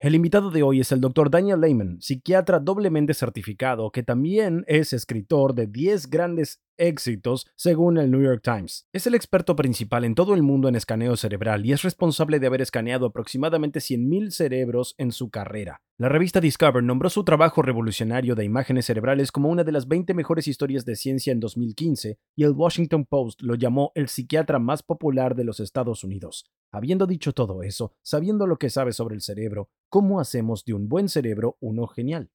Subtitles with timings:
[0.00, 1.28] El invitado de hoy es el Dr.
[1.28, 8.10] Daniel Lehman, psiquiatra doblemente certificado que también es escritor de 10 grandes éxitos según el
[8.10, 8.86] New York Times.
[8.92, 12.46] Es el experto principal en todo el mundo en escaneo cerebral y es responsable de
[12.46, 15.82] haber escaneado aproximadamente 100.000 cerebros en su carrera.
[15.98, 20.14] La revista Discover nombró su trabajo revolucionario de imágenes cerebrales como una de las 20
[20.14, 24.82] mejores historias de ciencia en 2015 y el Washington Post lo llamó el psiquiatra más
[24.82, 26.46] popular de los Estados Unidos.
[26.70, 30.88] Habiendo dicho todo eso, sabiendo lo que sabe sobre el cerebro, ¿cómo hacemos de un
[30.88, 32.30] buen cerebro uno genial?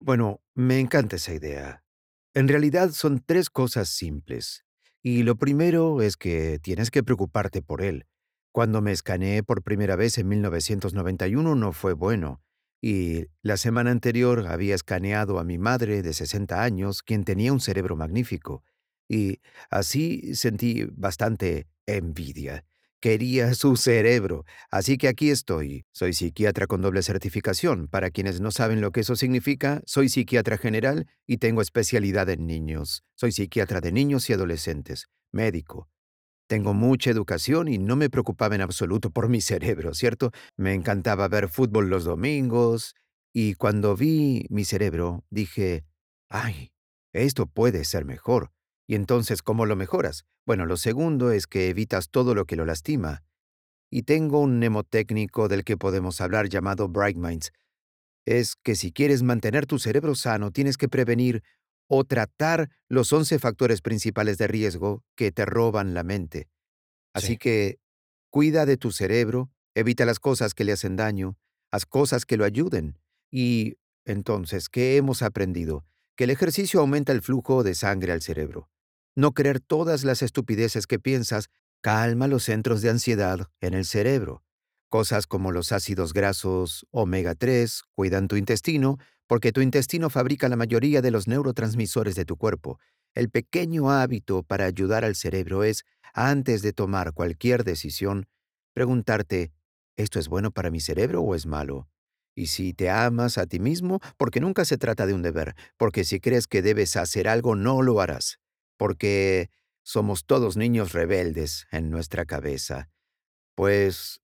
[0.00, 1.84] Bueno, me encanta esa idea.
[2.34, 4.64] En realidad son tres cosas simples.
[5.02, 8.06] Y lo primero es que tienes que preocuparte por él.
[8.52, 12.40] Cuando me escaneé por primera vez en 1991 no fue bueno.
[12.80, 17.60] Y la semana anterior había escaneado a mi madre de 60 años, quien tenía un
[17.60, 18.64] cerebro magnífico.
[19.08, 22.64] Y así sentí bastante envidia.
[23.02, 24.46] Quería su cerebro.
[24.70, 25.84] Así que aquí estoy.
[25.92, 27.88] Soy psiquiatra con doble certificación.
[27.88, 32.46] Para quienes no saben lo que eso significa, soy psiquiatra general y tengo especialidad en
[32.46, 33.04] niños.
[33.16, 35.88] Soy psiquiatra de niños y adolescentes, médico.
[36.46, 40.30] Tengo mucha educación y no me preocupaba en absoluto por mi cerebro, ¿cierto?
[40.56, 42.94] Me encantaba ver fútbol los domingos
[43.32, 45.84] y cuando vi mi cerebro dije,
[46.28, 46.72] ay,
[47.12, 48.52] esto puede ser mejor.
[48.92, 50.26] ¿Y entonces cómo lo mejoras?
[50.44, 53.24] Bueno, lo segundo es que evitas todo lo que lo lastima.
[53.90, 57.52] Y tengo un mnemotécnico del que podemos hablar llamado Bright Minds.
[58.26, 61.42] Es que si quieres mantener tu cerebro sano, tienes que prevenir
[61.88, 66.50] o tratar los 11 factores principales de riesgo que te roban la mente.
[67.14, 67.36] Así Sí.
[67.38, 67.78] que
[68.28, 71.38] cuida de tu cerebro, evita las cosas que le hacen daño,
[71.70, 72.98] haz cosas que lo ayuden.
[73.30, 75.86] Y entonces, ¿qué hemos aprendido?
[76.14, 78.68] Que el ejercicio aumenta el flujo de sangre al cerebro.
[79.14, 81.48] No creer todas las estupideces que piensas
[81.82, 84.42] calma los centros de ansiedad en el cerebro.
[84.88, 90.56] Cosas como los ácidos grasos omega 3 cuidan tu intestino porque tu intestino fabrica la
[90.56, 92.78] mayoría de los neurotransmisores de tu cuerpo.
[93.14, 95.84] El pequeño hábito para ayudar al cerebro es,
[96.14, 98.26] antes de tomar cualquier decisión,
[98.74, 99.52] preguntarte,
[99.96, 101.88] ¿esto es bueno para mi cerebro o es malo?
[102.34, 106.04] Y si te amas a ti mismo, porque nunca se trata de un deber, porque
[106.04, 108.38] si crees que debes hacer algo, no lo harás,
[108.82, 109.48] porque
[109.84, 112.90] somos todos niños rebeldes en nuestra cabeza.
[113.54, 114.20] Pues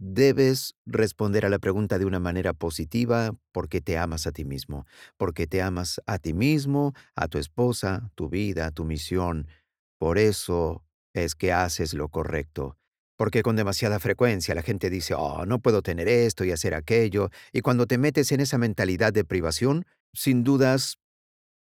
[0.00, 4.84] debes responder a la pregunta de una manera positiva porque te amas a ti mismo,
[5.16, 9.46] porque te amas a ti mismo, a tu esposa, tu vida, tu misión.
[10.00, 10.84] Por eso
[11.14, 12.76] es que haces lo correcto.
[13.16, 17.30] Porque con demasiada frecuencia la gente dice, oh, no puedo tener esto y hacer aquello,
[17.52, 20.98] y cuando te metes en esa mentalidad de privación, sin dudas,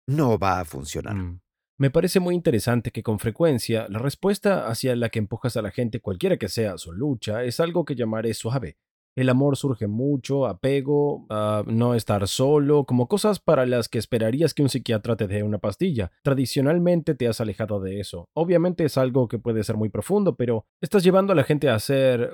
[0.06, 1.14] no va a funcionar.
[1.14, 1.41] Mm.
[1.80, 5.70] Me parece muy interesante que con frecuencia la respuesta hacia la que empujas a la
[5.70, 8.76] gente, cualquiera que sea su lucha, es algo que llamaré suave.
[9.16, 14.52] El amor surge mucho, apego, ah, no estar solo, como cosas para las que esperarías
[14.52, 16.12] que un psiquiatra te dé una pastilla.
[16.22, 18.28] Tradicionalmente te has alejado de eso.
[18.34, 21.76] Obviamente es algo que puede ser muy profundo, pero estás llevando a la gente a
[21.76, 22.30] hacer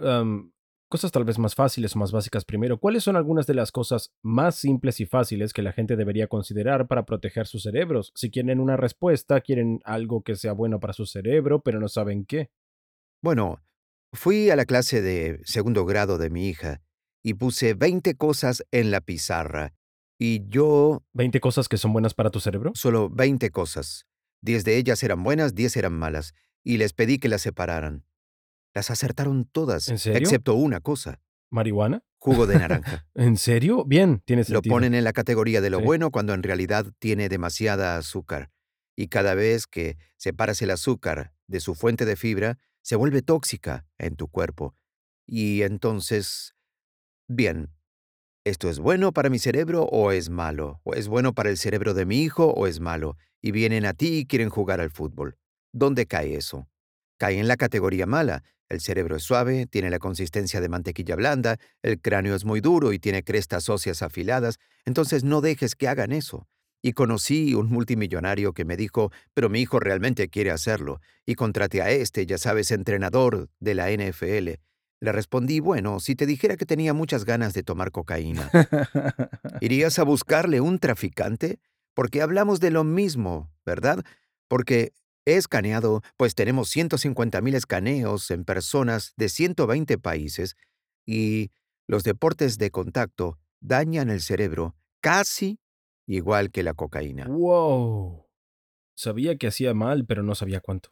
[0.89, 2.79] cosas tal vez más fáciles o más básicas primero.
[2.79, 6.87] ¿Cuáles son algunas de las cosas más simples y fáciles que la gente debería considerar
[6.87, 8.13] para proteger sus cerebros?
[8.15, 12.25] Si quieren una respuesta, quieren algo que sea bueno para su cerebro, pero no saben
[12.25, 12.51] qué.
[13.23, 13.61] Bueno,
[14.13, 16.83] fui a la clase de segundo grado de mi hija
[17.23, 19.75] y puse 20 cosas en la pizarra.
[20.19, 22.73] Y yo, ¿20 cosas que son buenas para tu cerebro?
[22.75, 24.07] solo 20 cosas.
[24.43, 26.35] 10 de ellas eran buenas, 10 eran malas.
[26.63, 28.05] Y les pedí que las separaran.
[28.77, 30.21] Las acertaron todas, ¿En serio?
[30.21, 31.19] excepto una cosa,
[31.51, 32.03] ¿Marihuana?
[32.19, 33.07] jugo de naranja.
[33.15, 33.87] ¿En serio?
[33.87, 34.75] Bien, tiene Lo sentido.
[34.75, 35.85] ponen en la categoría de lo Sí.
[35.85, 38.51] bueno cuando en realidad tiene demasiada azúcar.
[38.95, 43.87] Y cada vez que separas el azúcar de su fuente de fibra, se vuelve tóxica
[43.97, 44.75] en tu cuerpo.
[45.27, 46.55] Y entonces,
[47.29, 47.71] bien,
[48.45, 50.83] ¿esto es bueno para mi cerebro o es malo?
[50.85, 53.17] ¿O es bueno para el cerebro de mi hijo o es malo?
[53.41, 55.39] Y vienen a ti y quieren jugar al fútbol.
[55.73, 56.69] ¿Dónde cae eso?
[57.19, 58.43] Cae en la categoría mala.
[58.69, 62.93] El cerebro es suave, tiene la consistencia de mantequilla blanda, el cráneo es muy duro
[62.93, 66.49] y tiene crestas óseas afiladas, entonces no dejes que hagan eso.
[66.83, 71.83] Y conocí un multimillonario que me dijo, pero mi hijo realmente quiere hacerlo, y contraté
[71.83, 74.61] a este, ya sabes, entrenador de la NFL.
[75.01, 78.51] Le respondí, bueno, si te dijera que tenía muchas ganas de tomar cocaína,
[79.61, 81.61] ¿irías a buscarle un traficante?
[81.95, 84.05] Porque hablamos de lo mismo, ¿verdad?
[84.49, 84.93] Porque
[85.27, 90.57] he escaneado, pues tenemos 150.000 escaneos en personas de 120 países,
[91.05, 91.51] y
[91.87, 95.61] los deportes de contacto dañan el cerebro casi
[96.07, 97.27] igual que la cocaína.
[97.27, 98.27] ¡Wow!
[98.97, 100.91] Sabía que hacía mal, pero no sabía cuánto.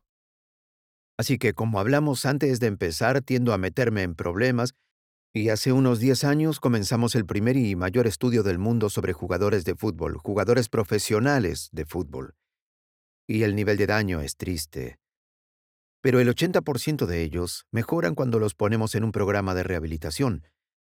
[1.16, 4.75] Así que, como hablamos antes de empezar, tiendo a meterme en problemas,
[5.32, 9.64] y hace unos 10 años comenzamos el primer y mayor estudio del mundo sobre jugadores
[9.64, 12.34] de fútbol, jugadores profesionales de fútbol.
[13.26, 14.98] Y el nivel de daño es triste.
[16.02, 20.44] Pero el 80% de ellos mejoran cuando los ponemos en un programa de rehabilitación,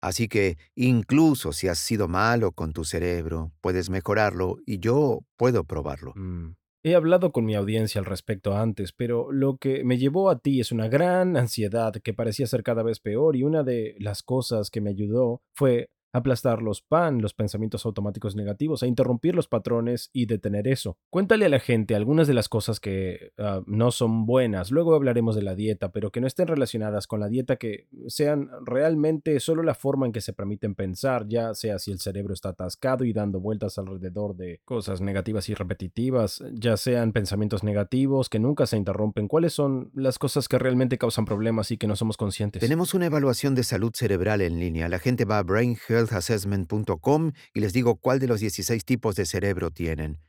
[0.06, 5.63] Así que, incluso si has sido malo con tu cerebro, puedes mejorarlo y yo puedo
[5.63, 6.13] probarlo.
[6.16, 6.54] Mm.
[6.83, 10.60] He hablado con mi audiencia al respecto antes, pero lo que me llevó a ti
[10.60, 14.69] es una gran ansiedad que parecía ser cada vez peor y una de las cosas
[14.69, 20.10] que me ayudó fue aplastar los PAN, los pensamientos automáticos negativos, e interrumpir los patrones
[20.14, 20.98] y detener eso.
[21.10, 25.36] Cuéntale a la gente algunas de las cosas que ah, no son buenas, luego hablaremos
[25.36, 29.62] de la dieta, pero que no estén relacionadas con la dieta, que sean realmente solo
[29.62, 33.12] la forma en que se permiten pensar, ya sea si el cerebro está atascado y
[33.12, 38.78] dando vueltas alrededor de cosas negativas y repetitivas, ya sean pensamientos negativos que nunca se
[38.78, 42.62] interrumpen, cuáles son las cosas que realmente causan problemas y que no somos conscientes.
[42.62, 44.88] Tenemos una evaluación de salud cerebral en línea.
[44.88, 49.16] La gente va a Brain Health healthassessment.com y les digo cuál de los 16 tipos
[49.16, 50.19] de cerebro tienen.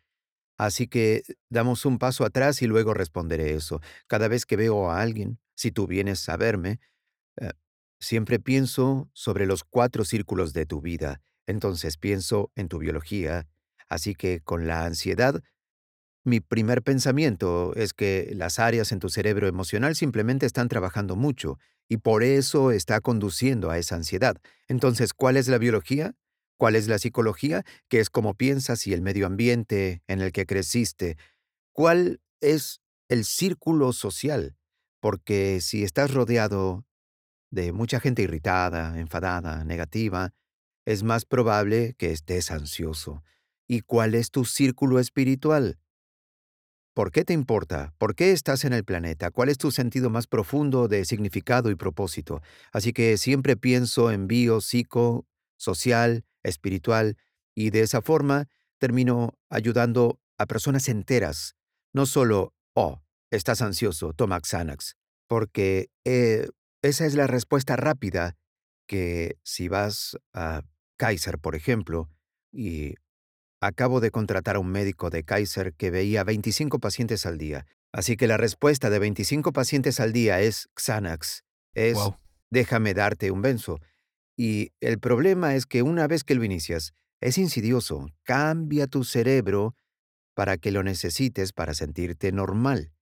[0.59, 3.81] Así que damos un paso atrás y luego responderé eso.
[4.07, 6.81] Cada vez que veo a alguien, si tú vienes a verme,
[7.37, 7.53] eh,
[8.01, 11.21] siempre pienso sobre los cuatro círculos de tu vida.
[11.47, 13.47] Entonces pienso en tu biología.
[13.89, 15.43] Así que con la ansiedad,
[16.27, 21.59] mi primer pensamiento es que las áreas en tu cerebro emocional simplemente están trabajando mucho
[21.89, 24.37] y por eso está conduciendo a esa ansiedad.
[24.67, 26.17] Entonces, ¿cuál es la biología?
[26.59, 27.65] ¿Cuál es la psicología?
[27.89, 31.17] ¿Qué es cómo piensas y el medio ambiente en el que creciste?
[31.73, 34.57] ¿Cuál es el círculo social?
[35.01, 36.85] Porque si estás rodeado
[37.53, 40.35] de mucha gente irritada, enfadada, negativa,
[40.87, 43.23] es más probable que estés ansioso.
[43.69, 45.79] ¿Y cuál es tu círculo espiritual?
[46.97, 47.93] ¿Por qué te importa?
[47.99, 49.31] ¿Por qué estás en el planeta?
[49.31, 52.41] ¿Cuál es tu sentido más profundo de significado y propósito?
[52.73, 55.27] Así que siempre pienso en bio, psico,
[55.59, 57.19] social, espiritual,
[57.55, 58.49] y de esa forma
[58.79, 61.55] termino ayudando a personas enteras,
[61.93, 64.97] no solo, oh, estás ansioso, toma Xanax,
[65.29, 66.49] porque eh,
[66.81, 68.39] esa es la respuesta rápida
[68.87, 70.63] que si vas a
[70.97, 72.09] Kaiser, por ejemplo,
[72.53, 72.95] y
[73.61, 77.67] Acabo de contratar a un médico de Kaiser que veía 25 pacientes al día.
[77.93, 81.45] Así que la respuesta de 25 pacientes al día es Xanax.
[81.75, 81.97] Es
[82.51, 83.81] déjame darte un benzo.
[84.37, 88.07] Y el problema es que una vez que lo inicias, es insidioso.
[88.23, 89.75] Cambia tu cerebro
[90.35, 92.93] para que lo necesites para sentirte normal.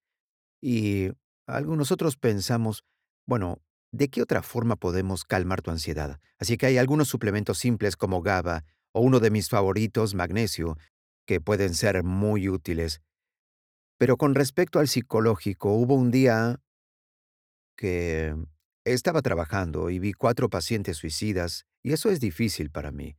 [0.61, 1.09] Y
[1.47, 2.85] algunos otros pensamos,
[3.27, 6.21] bueno, ¿de qué otra forma podemos calmar tu ansiedad?
[6.39, 10.79] Así que hay algunos suplementos simples como GABA o uno de mis favoritos, magnesio,
[11.27, 13.03] que pueden ser muy útiles.
[13.99, 16.61] Pero con respecto al psicológico, hubo un día
[17.77, 18.35] que
[18.85, 23.17] estaba trabajando y vi cuatro pacientes suicidas, y eso es difícil para mí.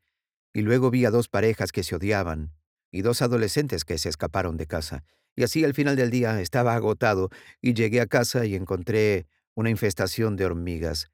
[0.53, 2.53] Y luego vi a dos parejas que se odiaban
[2.91, 5.03] y dos adolescentes que se escaparon de casa.
[5.35, 7.29] Y así al final del día estaba agotado
[7.61, 11.11] y llegué a casa y encontré una infestación de hormigas.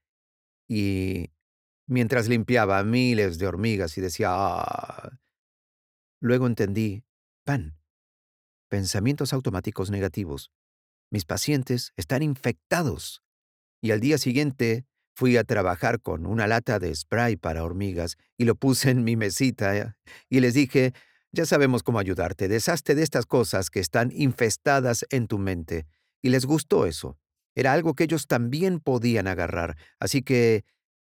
[0.67, 1.31] Y
[1.87, 5.19] mientras limpiaba miles de hormigas y decía, ah.
[6.19, 7.03] Luego entendí,
[7.43, 7.77] pan,
[8.69, 10.51] pensamientos automáticos negativos.
[11.09, 13.23] Mis pacientes están infectados.
[13.81, 18.45] Y al día siguiente fui a trabajar con una lata de spray para hormigas y
[18.45, 19.97] lo puse en mi mesita
[20.29, 20.93] y les dije,
[21.33, 25.87] ya sabemos cómo ayudarte, deshazte de estas cosas que están infestadas en tu mente.
[26.21, 27.17] Y les gustó eso.
[27.55, 29.77] Era algo que ellos también podían agarrar.
[29.99, 30.63] Así que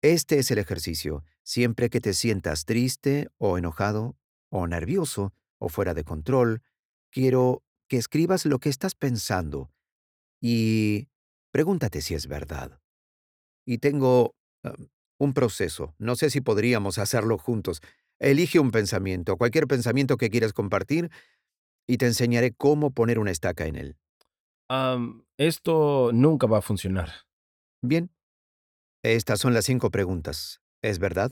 [0.01, 1.23] este es el ejercicio.
[1.43, 4.15] Siempre que te sientas triste o enojado
[4.49, 6.61] o nervioso o fuera de control,
[7.09, 9.71] quiero que escribas lo que estás pensando.
[10.39, 11.07] y
[11.51, 12.79] pregúntate si es verdad.
[13.65, 14.75] Y tengo ah,
[15.17, 15.95] un proceso.
[15.97, 17.81] No sé si podríamos hacerlo juntos.
[18.19, 21.09] Elige un pensamiento, cualquier pensamiento que quieras compartir,
[21.87, 23.97] y te enseñaré cómo poner una estaca en él.
[25.37, 27.09] Esto nunca va a funcionar.
[27.81, 28.11] Bien.
[29.15, 30.61] Estas son las cinco preguntas.
[30.81, 31.31] ¿Es verdad?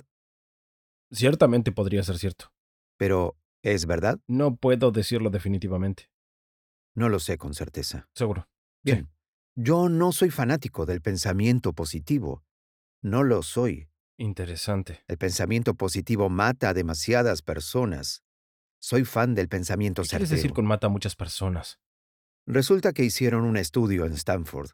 [1.12, 2.53] Ciertamente podría ser cierto.
[2.96, 4.17] Pero, ¿es verdad?
[4.27, 6.10] No puedo decirlo definitivamente.
[6.96, 8.08] No lo sé con certeza.
[8.13, 8.48] Seguro.
[8.82, 9.10] Bien.
[9.55, 12.46] Yo no soy fanático del pensamiento positivo.
[13.01, 13.89] No lo soy.
[14.17, 15.03] Interesante.
[15.10, 18.24] El pensamiento positivo mata a demasiadas personas.
[18.79, 20.44] Soy fan del pensamiento ¿Qué quieres certero.
[20.44, 21.82] decir con mata a muchas personas?
[22.48, 24.70] Resulta que hicieron un estudio en Stanford.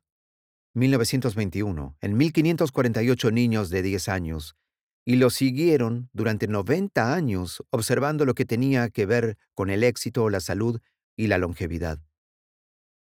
[0.73, 4.55] 1921, en 1548 niños de 10 años,
[5.03, 10.29] y los siguieron durante 90 años observando lo que tenía que ver con el éxito,
[10.29, 10.79] la salud
[11.17, 11.99] y la longevidad.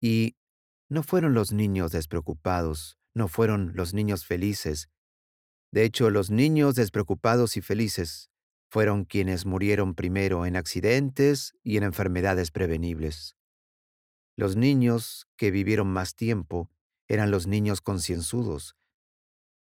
[0.02, 0.36] Y
[0.90, 4.90] no fueron los niños despreocupados, no fueron los niños felices.
[5.72, 8.30] De hecho, los niños despreocupados y felices
[8.70, 13.36] fueron quienes murieron primero en accidentes y en enfermedades prevenibles.
[14.36, 16.72] Los niños que vivieron más tiempo
[17.08, 18.76] eran los niños concienzudos,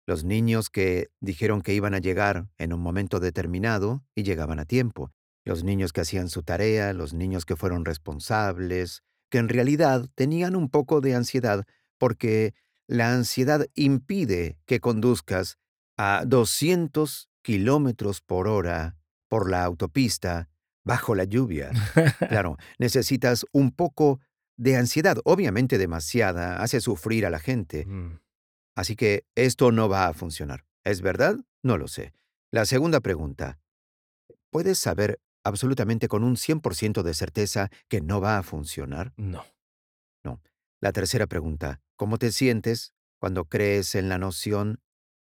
[0.07, 4.65] los niños que dijeron que iban a llegar en un momento determinado y llegaban a
[4.65, 5.11] tiempo,
[5.43, 10.55] los niños que hacían su tarea, los niños que fueron responsables, que en realidad tenían
[10.55, 11.65] un poco de ansiedad
[11.97, 12.53] porque
[12.87, 15.57] la ansiedad impide que conduzcas
[15.97, 20.49] a 200 kilómetros por hora por la autopista
[20.83, 21.71] bajo la lluvia.
[22.29, 24.19] Claro, necesitas un poco
[24.57, 27.85] de ansiedad, obviamente demasiada, hace sufrir a la gente.
[27.85, 28.19] Mm,
[28.77, 30.65] Así que esto no va a funcionar.
[30.83, 31.37] ¿Es verdad?
[31.63, 32.13] No lo sé.
[32.51, 33.57] La segunda pregunta.
[34.51, 39.13] ¿Puedes saber absolutamente con un 100% de certeza que no va a funcionar?
[39.17, 39.43] no.
[40.23, 40.41] No.
[40.81, 41.81] La tercera pregunta.
[41.95, 44.81] ¿Cómo te sientes cuando crees en la noción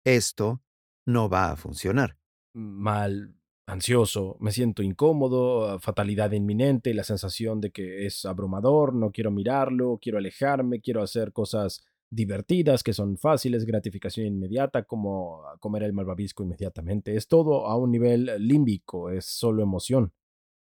[0.05, 0.61] esto
[1.05, 2.17] no va a funcionar?
[2.53, 9.31] Mal, ansioso, me siento incómodo, fatalidad inminente, la sensación de que es abrumador, no quiero
[9.31, 15.93] mirarlo, quiero alejarme, quiero hacer cosas divertidas que son fáciles, gratificación inmediata, como comer el
[15.93, 17.15] malvavisco inmediatamente.
[17.15, 20.13] Es todo a un nivel límbico, es solo emoción.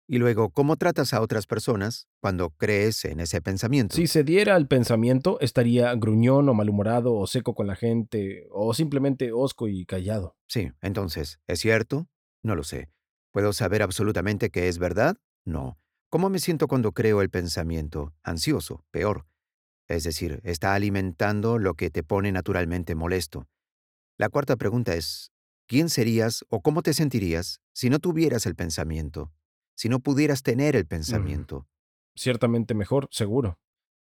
[0.08, 3.96] Y luego, ¿cómo tratas a otras personas cuando crees en ese pensamiento?
[3.96, 8.72] Si se diera al pensamiento, estaría gruñón o malhumorado o seco con la gente o
[8.72, 10.36] simplemente hosco y callado.
[10.46, 12.06] Sí, entonces, ¿es cierto?
[12.46, 12.88] No lo sé.
[13.32, 15.16] ¿Puedo saber absolutamente que es verdad?
[15.44, 15.80] No.
[16.10, 18.14] ¿Cómo me siento cuando creo el pensamiento?
[18.22, 19.26] Ansioso, peor.
[19.88, 23.48] Es decir, está alimentando lo que te pone naturalmente molesto.
[24.16, 25.32] La cuarta pregunta es,
[25.66, 29.32] ¿quién serías o cómo te sentirías si no tuvieras el pensamiento?
[29.74, 31.66] Si no pudieras tener el pensamiento.
[32.14, 33.58] ciertamente mejor, seguro.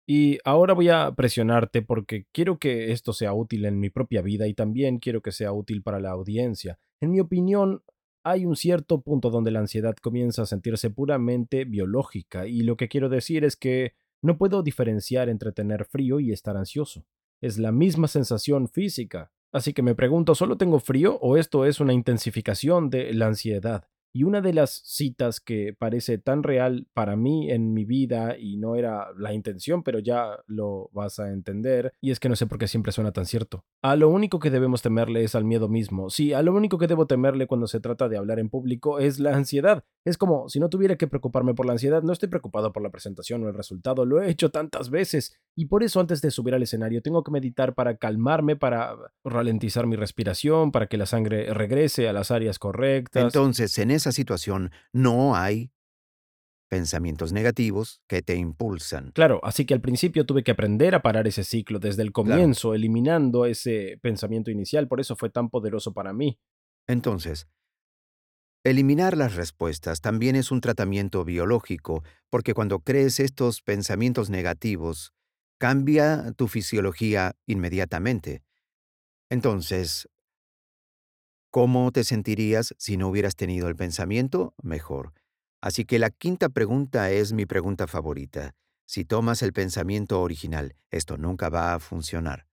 [0.08, 4.46] Y ahora voy a presionarte porque quiero que esto sea útil en mi propia vida
[4.46, 6.78] y también quiero que sea útil para la audiencia.
[7.02, 7.84] En mi opinión,
[8.24, 12.88] hay un cierto punto donde la ansiedad comienza a sentirse puramente biológica y lo que
[12.88, 17.06] quiero decir es que no puedo diferenciar entre tener frío y estar ansioso.
[17.42, 19.32] Es la misma sensación física.
[19.52, 23.88] Así que me pregunto, ¿solo tengo frío o esto es una intensificación de la ansiedad?
[24.14, 28.58] Y una de las citas que parece tan real para mí en mi vida y
[28.58, 32.48] no era la intención, pero ya lo vas a entender, y es que no sé
[32.48, 33.66] por qué siempre suena tan cierto.
[33.82, 36.10] A lo único que debemos temerle es al miedo mismo.
[36.10, 39.20] Sí, a lo único que debo temerle cuando se trata de hablar en público es
[39.20, 39.84] la ansiedad.
[40.06, 42.90] Es como si no tuviera que preocuparme por la ansiedad, no estoy preocupado por la
[42.90, 45.38] presentación o el resultado, lo he hecho tantas veces.
[45.56, 49.88] Y por eso antes de subir al escenario tengo que meditar para calmarme, para ralentizar
[49.88, 53.24] mi respiración, para que la sangre regrese a las áreas correctas.
[53.24, 55.72] Entonces, en esa situación no hay
[56.70, 59.12] pensamientos negativos que te impulsan.
[59.12, 62.74] Claro, así que al principio tuve que aprender a parar ese ciclo desde el comienzo,
[62.74, 66.40] eliminando ese pensamiento inicial, por eso fue tan poderoso para mí.
[66.88, 67.48] Entonces,
[68.64, 75.14] eliminar las respuestas también es un tratamiento biológico, porque cuando crees estos pensamientos negativos,
[75.60, 78.44] cambia tu fisiología inmediatamente.
[79.30, 80.08] Entonces,
[81.50, 84.54] ¿cómo te sentirías si no hubieras tenido el pensamiento?
[84.62, 85.14] Mejor.
[85.62, 88.56] Así que la quinta pregunta es mi pregunta favorita.
[88.86, 92.48] Si tomas el pensamiento original, esto nunca va a funcionar.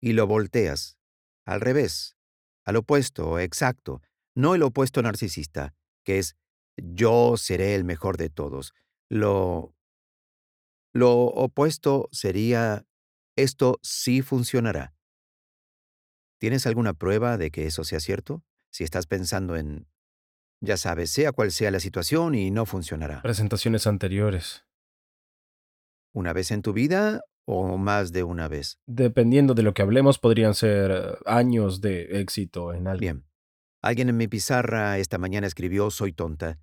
[0.00, 0.96] Y lo volteas.
[1.44, 2.16] Al revés.
[2.64, 4.00] Al opuesto, exacto.
[4.34, 6.36] No el opuesto narcisista, que es
[6.76, 8.72] yo seré el mejor de todos.
[9.08, 9.74] Lo...
[10.94, 12.86] Lo opuesto sería
[13.36, 14.94] esto sí funcionará.
[16.42, 18.42] ¿Tienes alguna prueba de que eso sea cierto?
[18.72, 19.86] Si estás pensando en...
[20.60, 23.22] Ya sabes, sea cual sea la situación y no funcionará.
[23.22, 24.66] Presentaciones anteriores.
[26.12, 28.80] ¿Una vez en tu vida o más de una vez.
[28.86, 32.98] Dependiendo de lo que hablemos, podrían ser eh, años de éxito en algo.
[32.98, 33.24] Bien.
[33.80, 36.58] Alguien en mi pizarra esta mañana escribió soy tonta.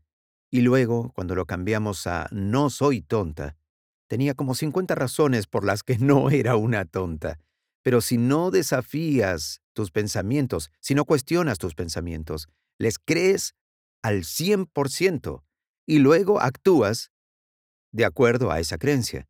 [0.52, 3.56] Y luego, cuando lo cambiamos a no soy tonta,
[4.10, 7.40] tenía como 50 razones por las que no era una tonta.
[7.90, 13.56] Pero si no desafías tus pensamientos, si no cuestionas tus pensamientos, les crees
[14.04, 15.44] al 100%
[15.88, 17.10] y luego actúas
[17.92, 19.28] de acuerdo a esa creencia.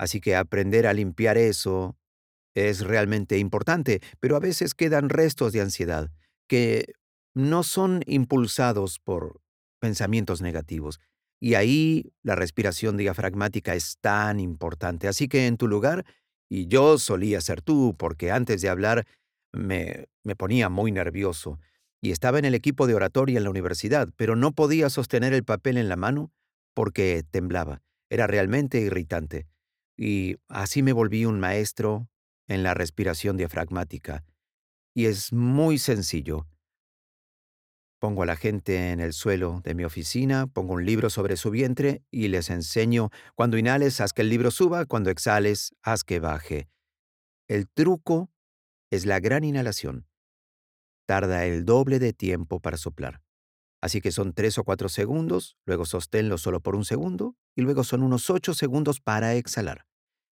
[0.00, 1.96] Así que aprender a limpiar eso
[2.56, 6.10] es realmente importante, pero a veces quedan restos de ansiedad
[6.48, 6.92] que
[7.34, 9.40] no son impulsados por
[9.78, 10.98] pensamientos negativos.
[11.38, 15.06] Y ahí la respiración diafragmática es tan importante.
[15.06, 16.04] Así que en tu lugar,
[16.48, 19.06] y yo solía ser tú, porque antes de hablar
[19.52, 21.58] me, me ponía muy nervioso,
[22.00, 25.44] y estaba en el equipo de oratoria en la universidad, pero no podía sostener el
[25.44, 26.32] papel en la mano
[26.74, 27.82] porque temblaba.
[28.08, 29.46] Era realmente irritante.
[29.96, 32.08] Y así me volví un maestro
[32.46, 34.24] en la respiración diafragmática.
[34.94, 36.46] Y es muy sencillo.
[37.98, 41.50] Pongo a la gente en el suelo de mi oficina, pongo un libro sobre su
[41.50, 46.20] vientre y les enseño, cuando inhales, haz que el libro suba, cuando exhales, haz que
[46.20, 46.68] baje.
[47.48, 48.30] El truco
[48.90, 50.06] es la gran inhalación.
[51.06, 53.20] Tarda el doble de tiempo para soplar.
[53.80, 57.84] Así que son tres o cuatro segundos, luego sosténlo solo por un segundo y luego
[57.84, 59.86] son unos ocho segundos para exhalar.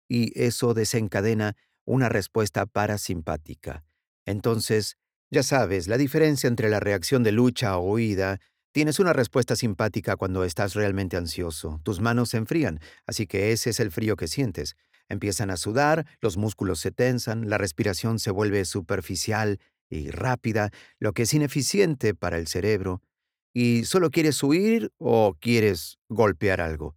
[0.08, 3.84] Y eso desencadena una respuesta parasimpática.
[4.24, 4.98] Entonces,
[5.30, 8.38] ya sabes, la diferencia entre la reacción de lucha o huida,
[8.72, 11.80] tienes una respuesta simpática cuando estás realmente ansioso.
[11.82, 14.76] Tus manos se enfrían, así que ese es el frío que sientes.
[15.08, 21.12] Empiezan a sudar, los músculos se tensan, la respiración se vuelve superficial y rápida, lo
[21.12, 23.02] que es ineficiente para el cerebro.
[23.54, 26.96] ¿Y solo quieres huir o quieres golpear algo?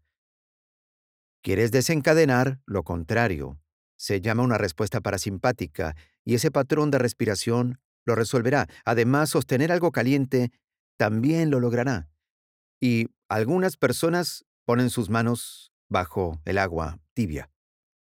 [1.42, 3.60] Quieres desencadenar lo contrario.
[3.96, 5.96] Se llama una respuesta parasimpática
[6.26, 8.68] y ese patrón de respiración lo resolverá.
[8.84, 10.52] Además, sostener algo caliente
[10.98, 12.10] también lo logrará.
[12.82, 17.50] Y algunas personas ponen sus manos bajo el agua tibia.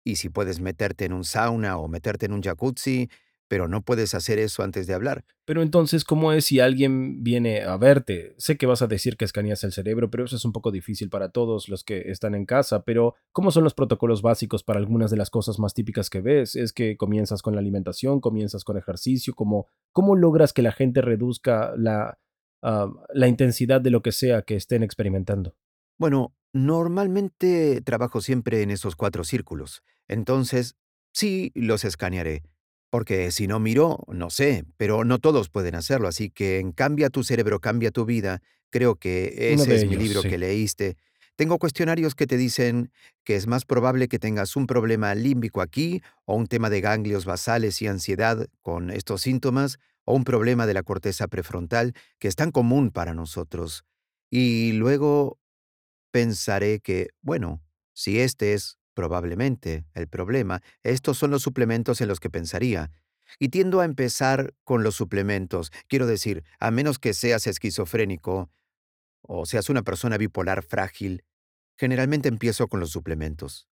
[0.04, 3.10] Y si puedes meterte en un sauna o meterte en un jacuzzi,
[3.52, 5.26] pero no puedes hacer eso antes de hablar.
[5.44, 8.34] Pero entonces, ¿cómo es si alguien viene a verte?
[8.38, 11.10] Sé que vas a decir que escaneas el cerebro, pero eso es un poco difícil
[11.10, 12.84] para todos los que están en casa.
[12.84, 16.56] Pero, ¿cómo son los protocolos básicos para algunas de las cosas más típicas que ves?
[16.56, 19.34] ¿Es que comienzas con la alimentación, comienzas con ejercicio?
[19.36, 22.20] ¿Cómo, cómo logras que la gente reduzca la,
[22.62, 25.58] ah, la intensidad de lo que sea que estén experimentando?
[26.00, 29.84] Bueno, normalmente trabajo siempre en esos cuatro círculos.
[30.08, 30.78] Entonces,
[31.12, 32.44] sí, los escanearé.
[32.92, 37.10] Porque si no miro, no sé, pero no todos pueden hacerlo, así que en Cambia
[37.10, 40.30] tu cerebro, cambia tu vida, creo que ese es mi libro sí.
[40.30, 40.98] que leíste.
[41.38, 42.92] Tengo cuestionarios que te dicen
[43.24, 47.24] que es más probable que tengas un problema límbico aquí, o un tema de ganglios
[47.24, 52.36] basales y ansiedad con estos síntomas, o un problema de la corteza prefrontal, que es
[52.36, 53.86] tan común para nosotros.
[54.30, 55.40] Y luego
[56.12, 57.62] pensaré que, bueno,
[57.94, 62.92] si este es probablemente el problema, estos son los suplementos en los que pensaría.
[63.40, 65.72] Y tiendo a empezar con los suplementos.
[65.88, 68.50] Quiero decir, a menos que seas esquizofrénico
[69.22, 71.24] o seas una persona bipolar frágil,
[71.78, 73.68] generalmente empiezo con los suplementos.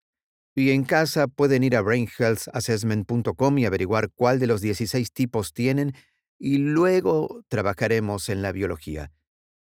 [0.54, 5.94] Y en casa pueden ir a brainhealthassessment.com y averiguar cuál de los 16 tipos tienen
[6.38, 9.12] y luego trabajaremos en la biología.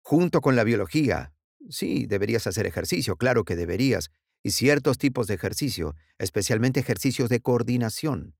[0.03, 1.35] Junto con la biología,
[1.69, 4.11] sí, deberías hacer ejercicio, claro que deberías,
[4.43, 8.35] y ciertos tipos de ejercicio, especialmente ejercicios de coordinación.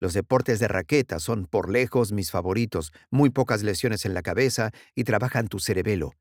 [0.00, 4.72] Los deportes de raqueta son por lejos mis favoritos, muy pocas lesiones en la cabeza
[4.94, 6.14] y trabajan tu cerebelo.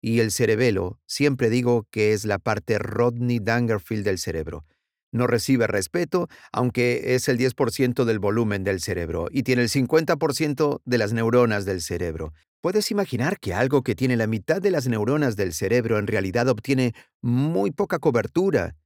[0.00, 4.64] Y el cerebelo, siempre digo que es la parte Rodney Dangerfield del cerebro.
[5.10, 10.82] No recibe respeto, aunque es el 10% del volumen del cerebro y tiene el 50%
[10.84, 12.32] de las neuronas del cerebro.
[12.60, 16.48] ¿Puedes imaginar que algo que tiene la mitad de las neuronas del cerebro en realidad
[16.48, 18.76] obtiene muy poca cobertura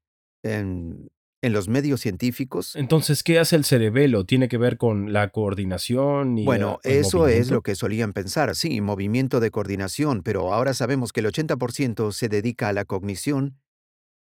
[0.42, 1.10] en,
[1.42, 2.76] en los medios científicos?
[2.76, 4.24] Entonces, ¿qué hace el cerebelo?
[4.24, 8.54] ¿Tiene que ver con la coordinación y Bueno, el eso es lo que solían pensar,
[8.54, 13.58] sí, movimiento de coordinación, pero ahora sabemos que el 80% se dedica a la cognición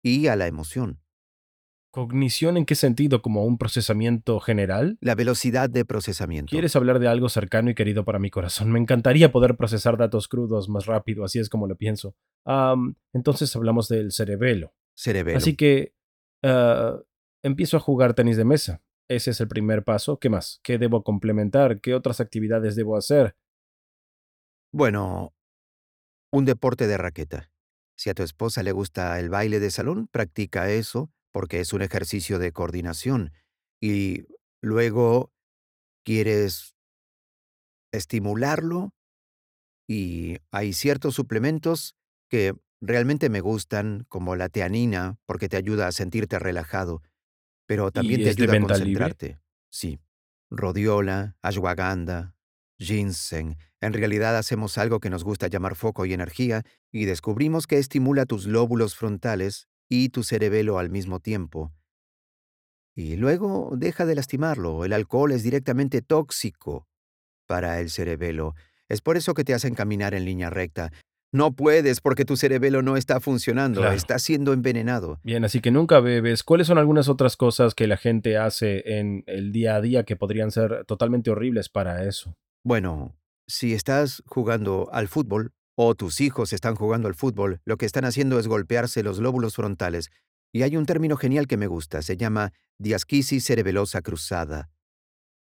[0.02, 1.03] y a la emoción.
[1.94, 3.22] ¿Cognición en qué sentido?
[3.22, 4.98] ¿Como un procesamiento general?
[5.00, 6.50] La velocidad de procesamiento.
[6.50, 8.72] ¿Quieres hablar de algo cercano y querido para mi corazón?
[8.72, 12.16] Me encantaría poder procesar datos crudos más rápido, así es como lo pienso.
[13.12, 14.74] Entonces hablamos del cerebelo.
[14.96, 15.38] Cerebelo.
[15.38, 15.94] Así que
[16.42, 16.98] ah,
[17.44, 18.82] empiezo a jugar tenis de mesa.
[19.08, 20.18] Ese es el primer paso.
[20.18, 20.58] ¿Qué más?
[20.64, 21.80] ¿Qué debo complementar?
[21.80, 23.36] ¿Qué otras actividades debo hacer?
[24.72, 25.32] Bueno,
[26.32, 27.52] un deporte de raqueta.
[27.96, 31.82] Si a tu esposa le gusta el baile de salón, practica eso, porque es un
[31.82, 33.32] ejercicio de coordinación.
[33.82, 34.26] Y
[34.62, 35.32] luego
[36.04, 36.76] quieres
[37.92, 38.92] estimularlo
[39.88, 41.96] y hay ciertos suplementos
[42.30, 47.02] que realmente me gustan, como la teanina, porque te ayuda a sentirte relajado,
[47.66, 49.14] pero también ¿Y te ayuda a venta libre?
[49.14, 49.40] concentrarte.
[49.70, 50.00] Sí,
[50.50, 52.36] rodiola, ashwagandha,
[52.78, 53.56] ginseng.
[53.80, 58.26] En realidad hacemos algo que nos gusta llamar foco y energía y descubrimos que estimula
[58.26, 61.72] tus lóbulos frontales y tu cerebelo al mismo tiempo.
[62.96, 64.84] Y luego deja de lastimarlo.
[64.84, 66.86] El alcohol es directamente tóxico
[67.46, 68.54] para el cerebelo.
[68.88, 70.92] Es por eso que te hacen caminar en línea recta.
[71.32, 73.96] No puedes porque tu cerebelo no está funcionando, Claro.
[73.96, 75.18] está siendo envenenado.
[75.24, 76.44] Bien, así que nunca bebes.
[76.44, 80.14] ¿Cuáles son algunas otras cosas que la gente hace en el día a día que
[80.14, 82.36] podrían ser totalmente horribles para eso?
[82.62, 83.16] Bueno,
[83.48, 88.04] si estás jugando al fútbol o tus hijos están jugando al fútbol, lo que están
[88.04, 90.10] haciendo es golpearse los lóbulos frontales.
[90.52, 94.70] Y hay un término genial que me gusta, se llama diasquisis cerebelosa cruzada.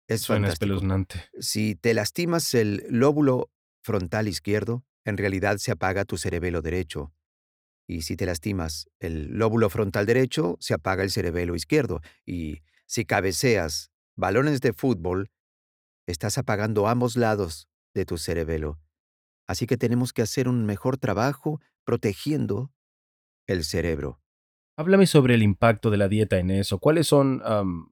[0.08, 0.66] Es Suena fantástico.
[0.66, 1.24] espeluznante.
[1.40, 3.50] Si te lastimas el lóbulo
[3.84, 7.14] frontal izquierdo, en realidad se apaga tu cerebelo derecho.
[7.88, 12.02] Y si te lastimas el lóbulo frontal derecho, se apaga el cerebelo izquierdo.
[12.26, 15.30] Y si cabeceas balones de fútbol,
[16.08, 18.80] estás apagando ambos lados de tu cerebelo.
[19.52, 22.72] Así que tenemos que hacer un mejor trabajo protegiendo
[23.48, 24.22] el cerebro.
[24.78, 26.80] Háblame sobre el impacto de la dieta en eso.
[26.80, 27.42] ¿Cuáles son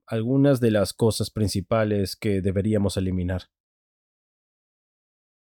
[0.06, 3.50] algunas de las cosas principales que deberíamos eliminar?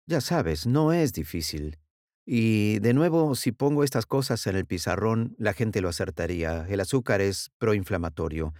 [0.06, 1.78] Ya sabes, no es difícil.
[2.24, 6.66] Y de nuevo, si pongo estas cosas en el pizarrón, la gente lo acertaría.
[6.70, 8.54] El azúcar es proinflamatorio.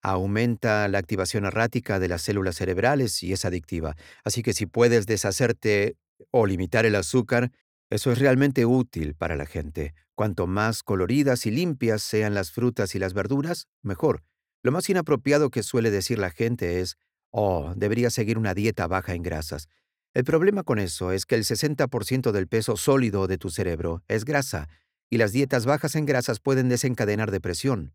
[0.00, 3.96] Aumenta la activación errática de las células cerebrales y es adictiva.
[4.22, 5.96] Así que si puedes deshacerte
[6.30, 7.50] o limitar el azúcar,
[7.90, 9.94] eso es realmente útil para la gente.
[10.14, 14.22] Cuanto más coloridas y limpias sean las frutas y las verduras, mejor.
[14.62, 16.96] Lo más inapropiado que suele decir la gente es,
[17.30, 19.68] oh, debería seguir una dieta baja en grasas.
[20.14, 24.24] El problema con eso es que el 60% del peso sólido de tu cerebro es
[24.24, 24.68] grasa,
[25.10, 27.94] y las dietas bajas en grasas pueden desencadenar depresión.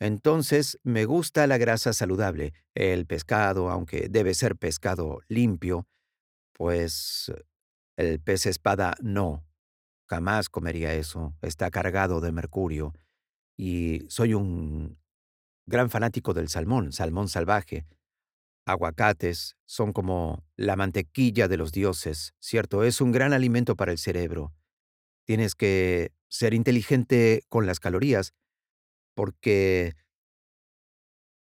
[0.00, 2.52] Entonces, me gusta la grasa saludable.
[2.74, 5.86] El pescado, aunque debe ser pescado limpio,
[6.58, 7.32] pues
[7.96, 9.46] el pez espada no.
[10.06, 11.34] Jamás comería eso.
[11.40, 12.92] Está cargado de mercurio.
[13.56, 14.98] Y soy un
[15.66, 17.86] gran fanático del salmón, salmón salvaje.
[18.66, 22.84] Aguacates son como la mantequilla de los dioses, ¿cierto?
[22.84, 24.52] Es un gran alimento para el cerebro.
[25.24, 28.34] Tienes que ser inteligente con las calorías,
[29.14, 29.94] porque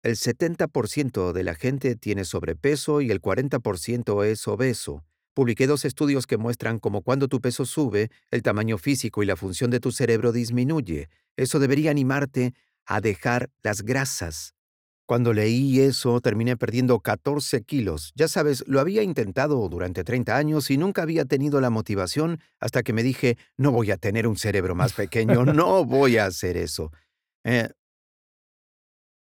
[0.03, 5.03] el 70% de la gente tiene sobrepeso y el 40% es obeso.
[5.33, 9.37] Publiqué dos estudios que muestran cómo cuando tu peso sube, el tamaño físico y la
[9.37, 11.09] función de tu cerebro disminuye.
[11.37, 12.53] Eso debería animarte
[12.85, 14.53] a dejar las grasas.
[15.05, 18.11] Cuando leí eso, terminé perdiendo 14 kilos.
[18.15, 22.83] Ya sabes, lo había intentado durante 30 años y nunca había tenido la motivación hasta
[22.83, 26.57] que me dije, no voy a tener un cerebro más pequeño, no voy a hacer
[26.57, 26.91] eso.
[27.43, 27.69] Eh,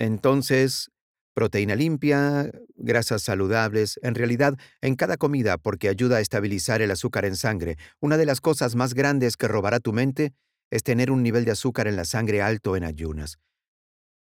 [0.02, 0.90] entonces,
[1.36, 7.24] proteína limpia, grasas saludables, en realidad, en cada comida porque ayuda a estabilizar el azúcar
[7.24, 7.78] en sangre.
[8.00, 10.34] Una de las cosas más grandes que robará tu mente
[10.72, 13.38] es tener un nivel de azúcar en la sangre alto en ayunas.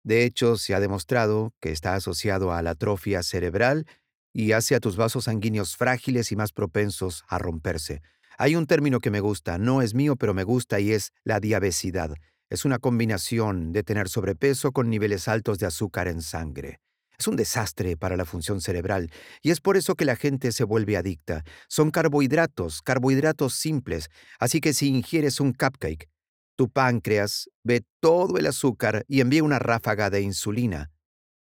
[0.04, 3.86] De hecho, se ha demostrado que está asociado a la atrofia cerebral
[4.34, 8.02] y hace a tus vasos sanguíneos frágiles y más propensos a romperse.
[8.36, 11.40] Hay un término que me gusta, no es mío, pero me gusta y es la
[11.40, 12.14] diabesidad.
[12.52, 16.80] Es una combinación de tener sobrepeso con niveles altos de azúcar en sangre.
[17.18, 19.10] Es un desastre para la función cerebral
[19.40, 21.44] y es por eso que la gente se vuelve adicta.
[21.66, 26.10] Son carbohidratos, carbohidratos simples, así que si ingieres un cupcake,
[26.54, 30.90] tu páncreas ve todo el azúcar y envía una ráfaga de insulina.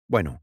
[0.08, 0.42] Bueno,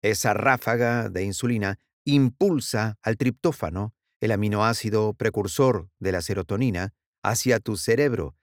[0.00, 6.92] esa ráfaga de insulina impulsa al triptófano, el aminoácido precursor de la serotonina,
[7.24, 8.36] hacia tu cerebro.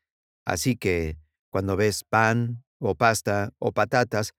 [0.43, 1.17] Así que,
[1.55, 4.33] cuando ves pan o pasta o patatas,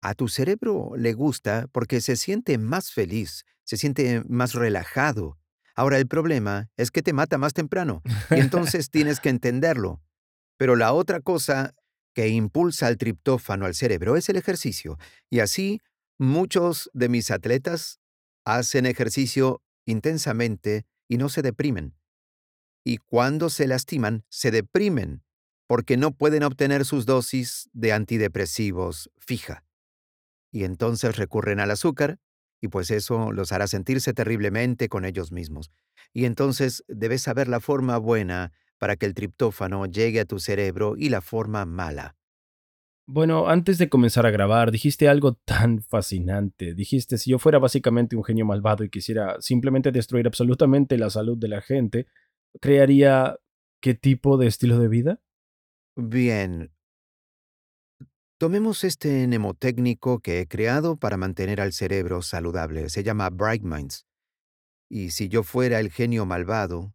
[0.00, 5.36] a tu cerebro le gusta porque se siente más feliz, se siente más relajado.
[5.74, 8.00] Ahora el problema es que te mata más temprano
[8.30, 10.00] y entonces tienes que entenderlo.
[10.56, 11.74] Pero la otra cosa
[12.14, 14.96] que impulsa el triptófano al cerebro es el ejercicio.
[15.28, 15.82] Y así,
[16.16, 18.00] muchos de mis atletas
[18.46, 21.98] hacen ejercicio intensamente y no se deprimen.
[22.82, 25.22] Y cuando se lastiman, se deprimen
[25.70, 29.64] porque no pueden obtener sus dosis de antidepresivos fija.
[30.50, 32.18] Y entonces recurren al azúcar,
[32.60, 35.70] y pues eso los hará sentirse terriblemente con ellos mismos.
[36.12, 40.94] Y entonces debes saber la forma buena para que el triptófano llegue a tu cerebro
[40.96, 42.16] y la forma mala.
[43.06, 46.74] Bueno, antes de comenzar a grabar, dijiste algo tan fascinante.
[46.74, 51.38] Dijiste, si yo fuera básicamente un genio malvado y quisiera simplemente destruir absolutamente la salud
[51.38, 52.08] de la gente,
[52.60, 53.36] ¿crearía
[53.80, 55.20] qué tipo de estilo de vida?
[56.02, 56.72] Bien,
[58.38, 62.88] tomemos este mnemotécnico que he creado para mantener al cerebro saludable.
[62.88, 64.06] Se llama Bright Minds.
[64.88, 66.94] Y si yo fuera el genio malvado,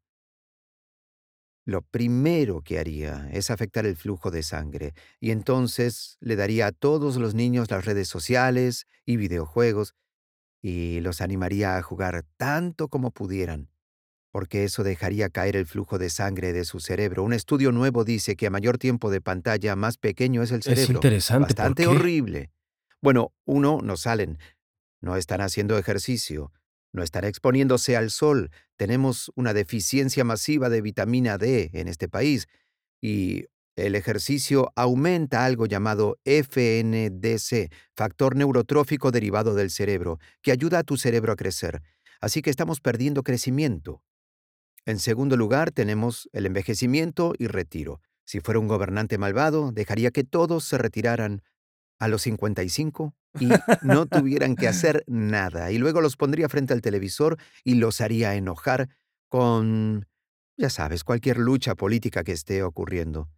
[1.65, 6.72] lo primero que haría es afectar el flujo de sangre, y entonces le daría a
[6.72, 9.94] todos los niños las redes sociales y videojuegos,
[10.63, 13.70] y los animaría a jugar tanto como pudieran,
[14.36, 17.24] porque eso dejaría caer el flujo de sangre de su cerebro.
[17.24, 20.65] Un estudio nuevo dice que a mayor tiempo de pantalla, más pequeño es el Es
[20.65, 20.95] cerebro.
[20.95, 21.54] interesante.
[21.54, 21.88] ¿por Bastante qué?
[21.88, 22.52] horrible.
[23.02, 24.38] Bueno, uno, no salen,
[25.00, 26.52] no están haciendo ejercicio,
[26.91, 28.52] no están exponiéndose al sol.
[28.76, 32.48] Tenemos una deficiencia masiva de vitamina D en este país
[33.02, 33.45] y
[33.78, 40.98] el ejercicio aumenta algo llamado FNDC, factor neurotrófico derivado del cerebro, que ayuda a tu
[40.98, 41.82] cerebro a crecer.
[42.19, 44.02] Así que estamos perdiendo crecimiento.
[44.86, 48.02] En segundo lugar, tenemos el envejecimiento y retiro.
[48.24, 51.41] Si fuera un gobernante malvado, dejaría que todos se retiraran
[52.00, 53.50] a los 55 y
[53.82, 55.71] no tuvieran que hacer nada.
[55.71, 58.89] Y luego los pondría frente al televisor y los haría enojar
[59.28, 60.08] con,
[60.58, 63.30] ya sabes, cualquier lucha política que esté ocurriendo.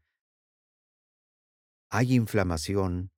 [1.90, 3.12] Hay inflamación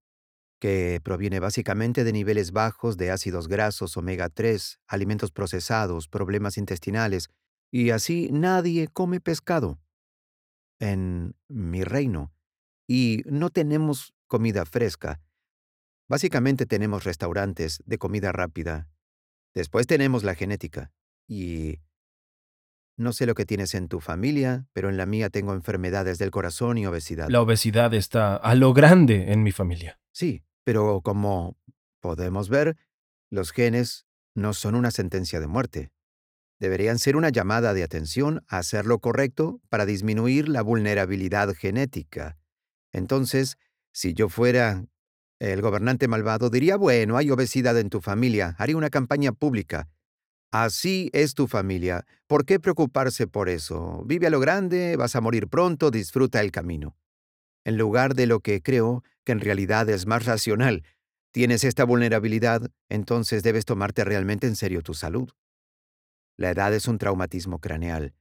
[0.60, 7.30] que proviene básicamente de niveles bajos de ácidos grasos omega 3, alimentos procesados, problemas intestinales,
[7.72, 9.80] y así nadie come pescado
[10.80, 12.34] en mi reino.
[12.88, 15.22] Y no tenemos comida fresca.
[16.08, 18.90] Básicamente tenemos restaurantes de comida rápida.
[19.54, 20.92] Después tenemos la genética.
[21.28, 21.80] Y
[22.98, 26.32] no sé lo que tienes en tu familia, pero en la mía tengo enfermedades del
[26.32, 27.30] corazón y obesidad.
[27.30, 30.00] La obesidad está a lo grande en mi familia.
[30.12, 31.58] Sí, pero como
[32.00, 32.76] podemos ver,
[33.30, 35.92] los genes no son una sentencia de muerte.
[36.60, 42.38] Deberían ser una llamada de atención a hacer lo correcto para disminuir la vulnerabilidad genética.
[42.92, 43.58] Entonces,
[43.94, 44.86] si yo fuera
[45.40, 49.88] el gobernante malvado, diría, bueno, hay obesidad en tu familia, haría una campaña pública.
[50.52, 52.06] Así es tu familia.
[52.28, 54.04] ¿Por qué preocuparse por eso?
[54.06, 56.98] Vive a lo grande, vas a morir pronto, disfruta el camino.
[57.64, 60.84] En lugar de lo que creo que en realidad es más racional.
[61.32, 65.30] Tienes esta vulnerabilidad, entonces debes tomarte realmente en serio tu salud.
[66.40, 68.14] La edad es un traumatismo craneal.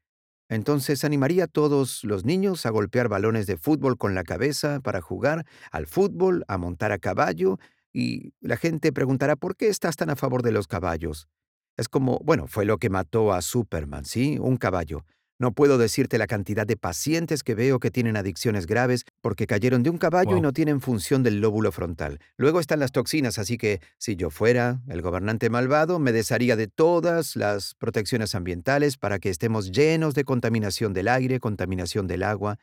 [0.48, 5.00] Entonces animaría a todos los niños a golpear balones de fútbol con la cabeza para
[5.00, 7.60] jugar al fútbol, a montar a caballo,
[7.92, 11.28] y la gente preguntará ¿por qué estás tan a favor de los caballos?
[11.76, 14.36] Es como, bueno, fue lo que mató a Superman, ¿sí?
[14.40, 15.04] Un caballo.
[15.40, 19.84] No puedo decirte la cantidad de pacientes que veo que tienen adicciones graves porque cayeron
[19.84, 22.18] de un caballo y no tienen función del lóbulo frontal.
[22.36, 26.66] Luego están las toxinas, así que si yo fuera el gobernante malvado, me desharía de
[26.66, 32.58] todas las protecciones ambientales para que estemos llenos de contaminación del aire, contaminación del agua.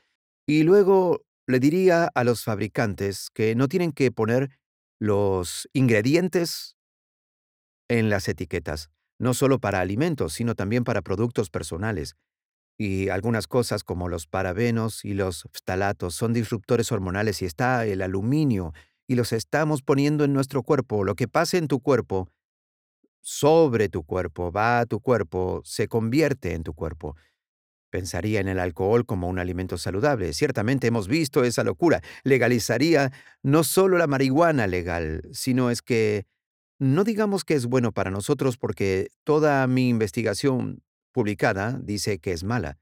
[0.45, 4.49] Y luego le diría a los fabricantes que no tienen que poner
[4.99, 6.75] los ingredientes
[7.87, 12.15] en las etiquetas, no solo para alimentos, sino también para productos personales.
[12.77, 18.01] Y algunas cosas como los parabenos y los phtalatos son disruptores hormonales y está el
[18.01, 18.73] aluminio
[19.07, 21.03] y los estamos poniendo en nuestro cuerpo.
[21.03, 22.27] Lo que pase en tu cuerpo,
[23.21, 27.15] sobre tu cuerpo, va a tu cuerpo, se convierte en tu cuerpo.
[27.89, 30.33] Pensaría en el alcohol como un alimento saludable.
[30.33, 32.01] Ciertamente hemos visto esa locura.
[32.23, 33.11] Legalizaría
[33.41, 36.25] no solo la marihuana legal, sino es que
[36.77, 40.83] no digamos que es bueno para nosotros porque toda mi investigación
[41.15, 42.77] publicada dice que es mala.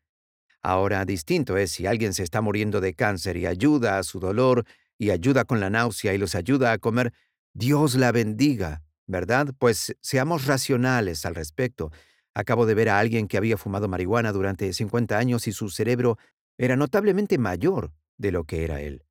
[0.63, 4.65] Ahora, distinto es si alguien se está muriendo de cáncer y ayuda a su dolor
[4.97, 7.13] y ayuda con la náusea y los ayuda a comer,
[7.53, 9.53] Dios la bendiga, ¿verdad?
[9.59, 11.91] Pues seamos racionales al respecto.
[12.33, 16.17] Acabo de ver a alguien que había fumado marihuana durante 50 años y su cerebro
[16.57, 19.05] era notablemente mayor de lo que era él.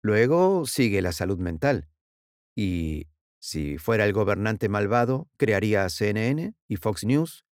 [0.00, 1.88] Luego sigue la salud mental.
[2.56, 3.08] Y
[3.40, 7.43] si fuera el gobernante malvado, crearía CNN y Fox News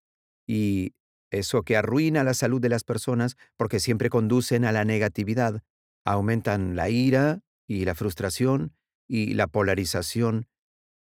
[0.46, 0.94] y
[1.30, 5.62] eso que arruina la salud de las personas porque siempre conducen a la negatividad,
[6.04, 8.76] aumentan la ira y la frustración
[9.08, 10.46] y la polarización.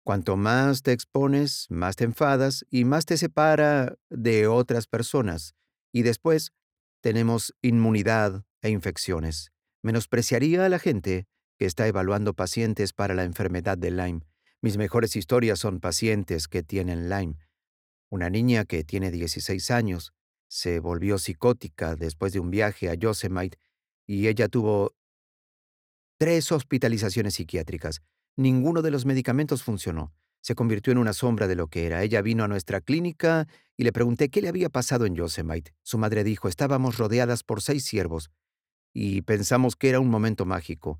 [0.03, 5.53] Cuanto más te expones, más te enfadas y más te separa de otras personas.
[5.91, 6.51] Y después
[7.01, 9.51] tenemos inmunidad e infecciones.
[9.83, 14.21] Menospreciaría a la gente que está evaluando pacientes para la enfermedad de Lyme.
[14.61, 17.35] Mis mejores historias son pacientes que tienen Lyme.
[18.09, 20.13] Una niña que tiene 16 años
[20.47, 23.57] se volvió psicótica después de un viaje a Yosemite
[24.05, 24.93] y ella tuvo
[26.19, 28.01] Tres hospitalizaciones psiquiátricas.
[28.35, 30.15] Ninguno de los medicamentos funcionó.
[30.41, 32.01] Se convirtió en una sombra de lo que era.
[32.01, 35.75] Ella vino a nuestra clínica y le pregunté qué le había pasado en Yosemite.
[35.83, 38.31] Su madre dijo, estábamos rodeadas por seis ciervos
[38.93, 40.99] y pensamos que era un momento mágico.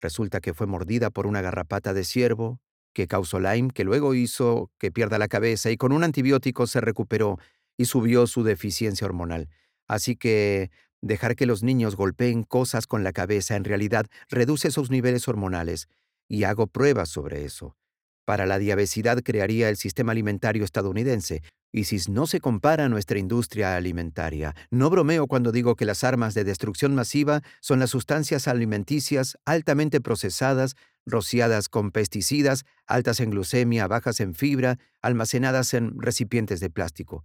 [0.00, 2.60] Resulta que fue mordida por una garrapata de ciervo
[2.92, 6.80] que causó Lyme, que luego hizo que pierda la cabeza y con un antibiótico se
[6.80, 7.38] recuperó
[7.76, 9.48] y subió su deficiencia hormonal.
[9.88, 14.90] Así que dejar que los niños golpeen cosas con la cabeza en realidad reduce sus
[14.90, 15.88] niveles hormonales
[16.28, 17.76] y hago pruebas sobre eso.
[18.24, 23.18] Para la diabesidad crearía el sistema alimentario estadounidense, y si no se compara a nuestra
[23.18, 24.54] industria alimentaria.
[24.70, 30.00] No bromeo cuando digo que las armas de destrucción masiva son las sustancias alimenticias altamente
[30.00, 37.24] procesadas, rociadas con pesticidas, altas en glucemia, bajas en fibra, almacenadas en recipientes de plástico.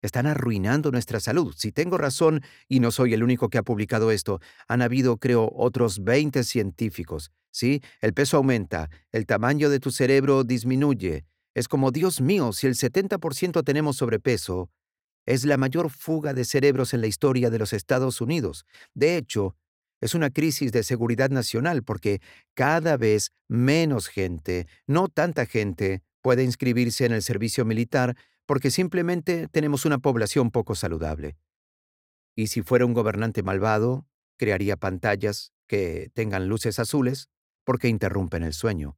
[0.00, 1.54] Están arruinando nuestra salud.
[1.56, 5.50] Si tengo razón, y no soy el único que ha publicado esto, han habido, creo,
[5.54, 7.32] otros 20 científicos.
[7.50, 7.82] ¿Sí?
[8.00, 11.24] El peso aumenta, el tamaño de tu cerebro disminuye.
[11.54, 14.70] Es como, Dios mío, si el 70% tenemos sobrepeso,
[15.26, 18.64] es la mayor fuga de cerebros en la historia de los Estados Unidos.
[18.94, 19.56] De hecho,
[20.00, 22.20] es una crisis de seguridad nacional porque
[22.54, 29.48] cada vez menos gente, no tanta gente, puede inscribirse en el servicio militar porque simplemente
[29.48, 31.36] tenemos una población poco saludable.
[32.34, 34.06] Y si fuera un gobernante malvado,
[34.36, 37.28] crearía pantallas que tengan luces azules
[37.64, 38.96] porque interrumpen el sueño.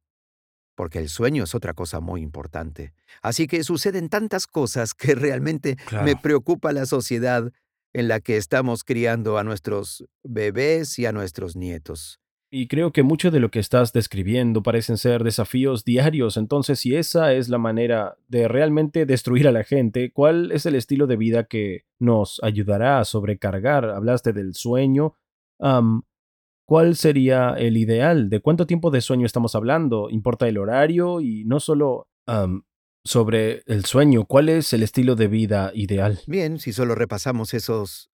[0.76, 2.94] Porque el sueño es otra cosa muy importante.
[3.22, 7.52] Así que suceden tantas cosas que realmente me preocupa la sociedad
[7.92, 12.20] en la que estamos criando a nuestros bebés y a nuestros nietos.
[12.52, 16.36] Y creo que mucho de lo que estás describiendo parecen ser desafíos diarios.
[16.36, 20.74] Entonces, si esa es la manera de realmente destruir a la gente, ¿cuál es el
[20.74, 23.84] estilo de vida que nos ayudará a sobrecargar?
[23.84, 25.14] Hablaste del sueño.
[26.66, 28.28] ¿Cuál sería el ideal?
[28.30, 30.10] ¿De cuánto tiempo de sueño estamos hablando?
[30.10, 31.20] ¿Importa el horario?
[31.20, 32.08] Y no solo
[33.04, 36.20] sobre el sueño, ¿cuál es el estilo de vida ideal?
[36.26, 38.10] Bien, si solo repasamos esos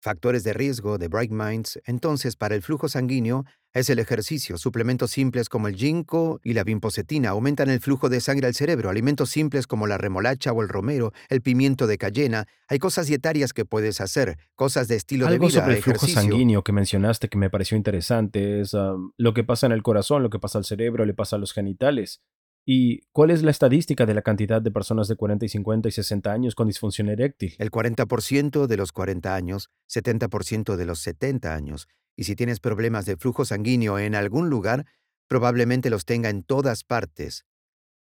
[0.00, 5.12] factores de riesgo de Bright Minds, entonces para el flujo sanguíneo es el ejercicio, suplementos
[5.12, 9.30] simples como el ginkgo y la bimpocetina aumentan el flujo de sangre al cerebro, alimentos
[9.30, 13.64] simples como la remolacha o el romero, el pimiento de cayena, hay cosas dietarias que
[13.64, 17.38] puedes hacer, cosas de estilo de vida, Algo sobre el flujo sanguíneo que mencionaste que
[17.38, 18.74] me pareció interesante es
[19.16, 21.52] lo que pasa en el corazón, lo que pasa al cerebro, le pasa a los
[21.52, 22.22] genitales.
[22.66, 25.92] ¿Y cuál es la estadística de la cantidad de personas de 40 y 50 y
[25.92, 27.54] 60 años con disfunción eréctil?
[27.58, 31.88] El 40% de los 40 años, 70% de los 70 años.
[32.16, 34.86] Y si tienes problemas de flujo sanguíneo en algún lugar,
[35.26, 37.46] probablemente los tenga en todas partes.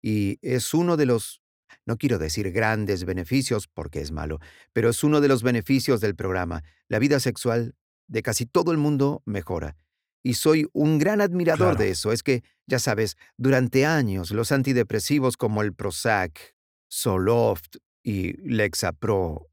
[0.03, 1.43] Y es uno de los,
[1.87, 4.39] no quiero decir grandes beneficios porque es malo,
[4.73, 6.63] pero es uno de los beneficios del programa.
[6.89, 7.75] La vida sexual
[8.07, 9.77] de casi todo el mundo mejora
[10.23, 12.13] y soy un gran admirador de eso.
[12.13, 16.55] Es que, ya sabes, durante años los antidepresivos como el Prozac,
[16.91, 19.49] Zoloft y Lexapro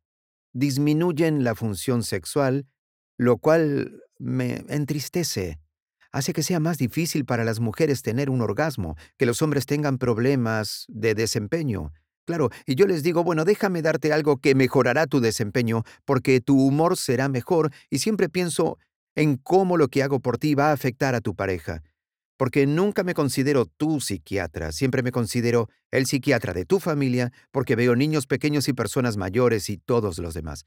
[0.54, 2.68] disminuyen la función sexual,
[3.18, 5.60] lo cual me entristece.
[6.12, 10.00] Hace que sea más difícil para las mujeres tener un orgasmo, que los hombres tengan
[10.00, 11.92] problemas de desempeño.
[12.26, 16.60] Claro, y yo les digo, bueno, déjame darte algo que mejorará tu desempeño, porque tu
[16.60, 18.78] humor será mejor, y siempre pienso,
[19.20, 21.84] en cómo lo que hago por ti va a afectar a tu pareja.
[22.38, 27.76] Porque nunca me considero tu psiquiatra, siempre me considero el psiquiatra de tu familia, porque
[27.76, 30.64] veo niños pequeños y personas mayores y todos los demás.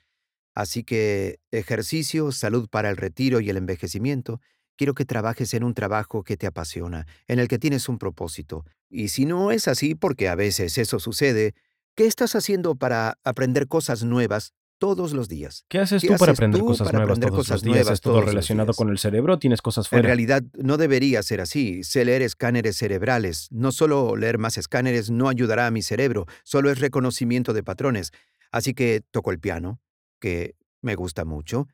[0.55, 4.39] Así que ejercicio, salud para el retiro y el envejecimiento,
[4.77, 8.67] quiero que trabajes en un trabajo que te apasiona, en el que tienes un propósito.
[8.91, 11.55] Y si no es así, porque a veces eso sucede,
[11.95, 15.65] ¿qué estás haciendo para aprender cosas nuevas todos los días.
[15.69, 17.89] ¿Qué haces tú para aprender cosas nuevas todos los días?
[17.89, 19.39] ¿Es todo relacionado con el cerebro?
[19.39, 20.01] ¿Tienes cosas fuera?
[20.01, 21.85] En realidad no debería ser así.
[21.85, 23.47] Sé leer escáneres cerebrales.
[23.53, 28.11] No solo leer más escáneres no ayudará a mi cerebro, solo es reconocimiento de patrones.
[28.51, 29.81] Así que toco el piano,
[30.19, 31.69] que me gusta mucho.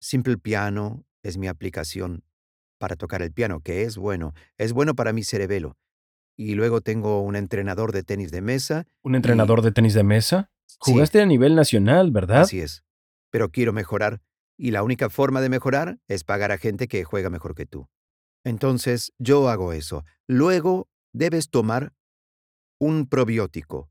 [0.00, 2.24] Simple Piano es mi aplicación
[2.78, 4.32] para tocar el piano, que es bueno.
[4.56, 5.76] Es bueno para mi cerebelo.
[6.34, 8.86] Y luego tengo un entrenador de tenis de mesa.
[9.02, 10.50] ¿Un entrenador de tenis de mesa?
[10.78, 12.42] Jugaste a nivel nacional, ¿verdad?
[12.42, 12.84] Así es.
[13.30, 14.20] Pero quiero mejorar,
[14.56, 17.88] y la única forma de mejorar es pagar a gente que juega mejor que tú.
[18.44, 20.04] Entonces, yo hago eso.
[20.26, 21.92] Luego, debes tomar
[22.80, 23.90] un probiótico.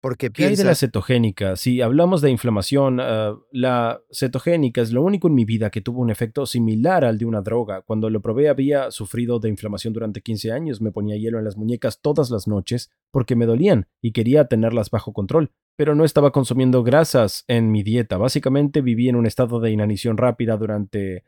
[0.00, 1.56] Porque ¿Qué hay de la cetogénica?
[1.56, 6.00] Si hablamos de inflamación, ah, la cetogénica es lo único en mi vida que tuvo
[6.00, 7.82] un efecto similar al de una droga.
[7.82, 11.58] Cuando lo probé había sufrido de inflamación durante 15 años, me ponía hielo en las
[11.58, 16.32] muñecas todas las noches porque me dolían y quería tenerlas bajo control, pero no estaba
[16.32, 18.16] consumiendo grasas en mi dieta.
[18.16, 21.24] Básicamente viví en un estado de inanición rápida durante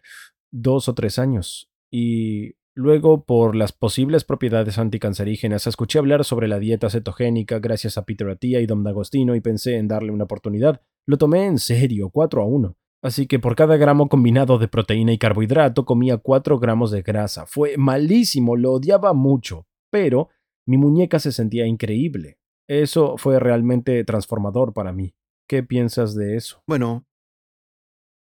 [0.50, 1.68] dos o tres años.
[1.90, 8.04] Y luego, por las posibles propiedades anticancerígenas, escuché hablar sobre la dieta cetogénica gracias a
[8.04, 10.80] Peter Attia y Dom D'Agostino y pensé en darle una oportunidad.
[11.06, 12.76] Lo tomé en serio, 4 a 1.
[13.02, 17.46] Así que por cada gramo combinado de proteína y carbohidrato comía 4 gramos de grasa.
[17.46, 20.28] Fue malísimo, lo odiaba mucho, pero
[20.66, 22.38] mi muñeca se sentía increíble.
[22.68, 25.14] Eso fue realmente transformador para mí.
[25.48, 26.62] ¿Qué piensas de eso?
[26.68, 27.04] Bueno,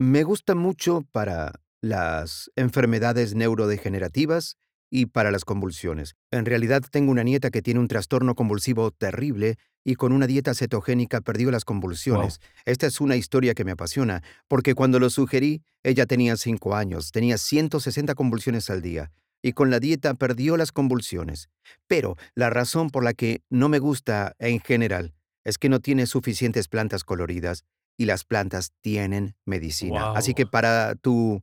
[0.01, 4.57] me gusta mucho para las enfermedades neurodegenerativas
[4.89, 6.14] y para las convulsiones.
[6.30, 10.55] En realidad tengo una nieta que tiene un trastorno convulsivo terrible y con una dieta
[10.55, 12.41] cetogénica perdió las convulsiones.
[12.64, 17.11] Esta es una historia que me apasiona, porque cuando lo sugerí, ella tenía 5 años,
[17.11, 19.11] tenía 160 convulsiones al día,
[19.43, 21.49] y con la dieta perdió las convulsiones.
[21.89, 25.14] Pero la razón por la que no me gusta en general
[25.45, 27.64] es que no tiene suficientes plantas coloridas
[27.97, 30.12] y las plantas tienen medicina.
[30.12, 31.43] Así que para tu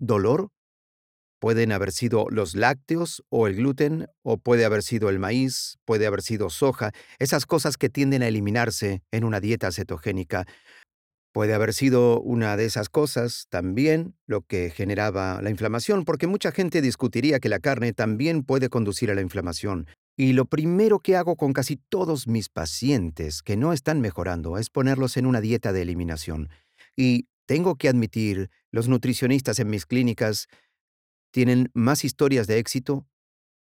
[0.00, 0.48] dolor,
[1.40, 6.06] pueden haber sido los lácteos o el gluten, o puede haber sido el maíz, puede
[6.06, 10.46] haber sido soja, esas cosas que tienden a eliminarse en una dieta cetogénica.
[11.32, 16.50] Puede haber sido una de esas cosas también lo que generaba la inflamación, porque mucha
[16.50, 19.86] gente discutiría que la carne también puede conducir a la inflamación.
[20.16, 24.68] Y lo primero que hago con casi todos mis pacientes que no están mejorando es
[24.68, 26.50] ponerlos en una dieta de eliminación.
[26.96, 30.46] Y tengo que admitir, los nutricionistas en mis clínicas
[31.32, 33.08] tienen más historias de éxito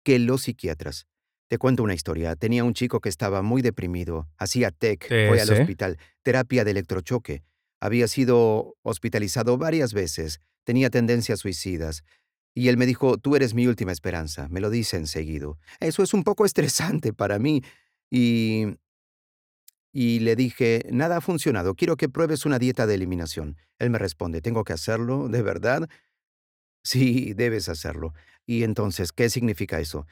[0.02, 1.06] que los psiquiatras.
[1.46, 2.34] Te cuento una historia.
[2.34, 7.44] Tenía un chico que estaba muy deprimido, hacía TEC, fue al hospital, terapia de electrochoque.
[7.78, 12.02] Había sido hospitalizado varias veces, tenía tendencias suicidas.
[12.54, 15.52] Y él me dijo, tú eres mi última esperanza, me lo dice enseguida.
[15.78, 17.62] Eso es un poco estresante para mí.
[18.10, 18.64] Y...
[19.98, 23.56] Y le dije, nada ha funcionado, quiero que pruebes una dieta de eliminación.
[23.78, 25.30] Él me responde, ¿tengo que hacerlo?
[25.30, 25.88] ¿De verdad?
[26.84, 28.12] Sí, debes hacerlo.
[28.44, 30.06] ¿Y entonces qué significa eso?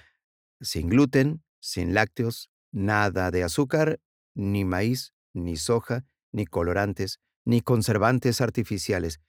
[0.58, 4.00] Sin gluten, sin lácteos, nada de azúcar,
[4.34, 9.20] ni maíz, ni soja, ni colorantes, ni conservantes artificiales.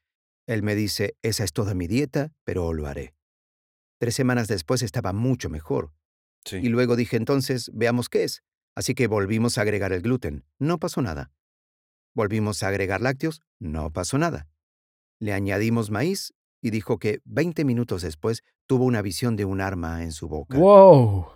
[0.47, 3.13] Él me dice, esa es toda mi dieta, pero lo haré.
[3.99, 5.91] Tres semanas después estaba mucho mejor.
[6.49, 8.41] Y luego dije entonces, veamos qué es.
[8.75, 10.43] Así que volvimos a agregar el gluten.
[10.59, 11.31] No pasó nada.
[12.13, 13.41] Volvimos a agregar lácteos.
[13.59, 14.47] No pasó nada.
[15.19, 20.03] Le añadimos maíz y dijo que 20 minutos después tuvo una visión de un arma
[20.03, 20.57] en su boca.
[20.57, 21.27] ¡Wow!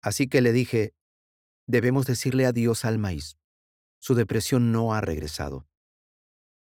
[0.00, 0.94] Así que le dije,
[1.66, 3.36] debemos decirle adiós al maíz.
[3.98, 5.66] Su depresión no ha regresado.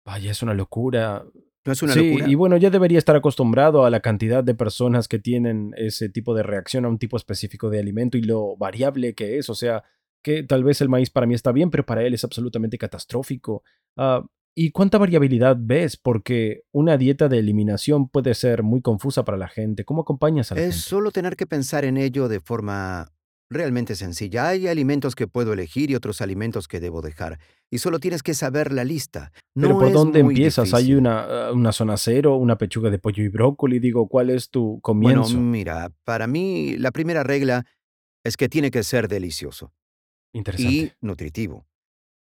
[0.05, 1.25] Vaya, es una locura.
[1.65, 2.29] ¿No es una sí, locura?
[2.29, 6.33] y bueno, ya debería estar acostumbrado a la cantidad de personas que tienen ese tipo
[6.35, 9.49] de reacción a un tipo específico de alimento y lo variable que es.
[9.49, 9.83] O sea,
[10.23, 13.63] que tal vez el maíz para mí está bien, pero para él es absolutamente catastrófico.
[13.97, 15.97] Ah, ¿Y cuánta variabilidad ves?
[15.97, 19.83] Porque una dieta de eliminación puede ser muy confusa para la gente.
[19.83, 20.79] ¿Cómo acompañas a la Es gente?
[20.87, 23.07] solo tener que pensar en ello de forma
[23.49, 24.47] realmente sencilla.
[24.47, 27.39] Hay alimentos que puedo elegir y otros alimentos que debo dejar.
[27.71, 29.31] Y solo tienes que saber la lista.
[29.55, 30.73] No Pero ¿por es dónde muy empiezas?
[30.73, 33.79] ¿Hay una, ah, una zona cero, una pechuga de pollo y brócoli?
[33.79, 35.37] Digo, ¿cuál es tu Bueno, comienzo?
[35.39, 37.65] mira, para mí la primera regla
[38.23, 39.73] es que tiene que ser delicioso
[40.33, 41.67] y nutritivo.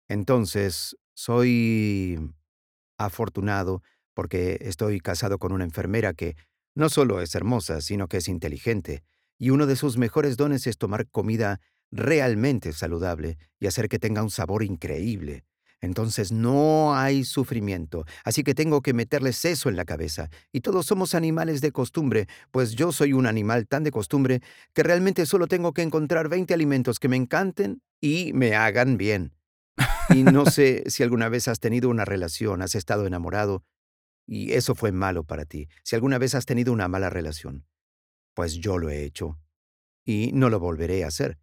[0.08, 2.18] Entonces, soy
[2.98, 3.82] afortunado
[4.14, 6.36] porque estoy casado con una enfermera que
[6.74, 9.02] no solo es hermosa, sino que es inteligente,
[9.38, 14.22] y uno de sus mejores dones es tomar comida realmente saludable y hacer que tenga
[14.22, 15.44] un sabor increíble.
[15.80, 20.28] Entonces no hay sufrimiento, así que tengo que meterles eso en la cabeza.
[20.52, 24.42] Y todos somos animales de costumbre, pues yo soy un animal tan de costumbre
[24.74, 29.32] que realmente solo tengo que encontrar 20 alimentos que me encanten y me hagan bien.
[30.10, 33.64] Y no sé si alguna vez has tenido una relación, has estado enamorado
[34.26, 35.68] y eso fue malo para ti.
[35.82, 37.64] Si alguna vez has tenido una mala relación,
[38.34, 39.38] pues yo lo he hecho
[40.04, 41.38] y no lo volveré a hacer.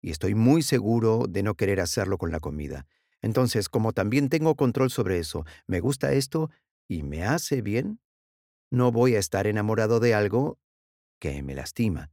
[0.00, 2.86] Y estoy muy seguro de no querer hacerlo con la comida.
[3.22, 6.50] Entonces, como también tengo control sobre eso, me gusta esto
[6.88, 8.00] y me hace bien,
[8.70, 10.58] no voy a estar enamorado de algo
[11.20, 12.10] que me lastima.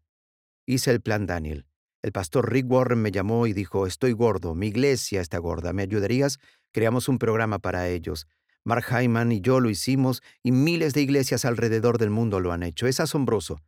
[0.65, 1.65] Hice el plan Daniel.
[2.01, 5.81] El pastor Rick Warren me llamó y dijo, estoy gordo, mi iglesia está gorda, ¿me
[5.81, 6.39] ayudarías?
[6.71, 8.27] Creamos un programa para ellos.
[8.63, 12.63] Mark Hyman y yo lo hicimos y miles de iglesias alrededor del mundo lo han
[12.63, 12.87] hecho.
[12.87, 13.61] Es asombroso.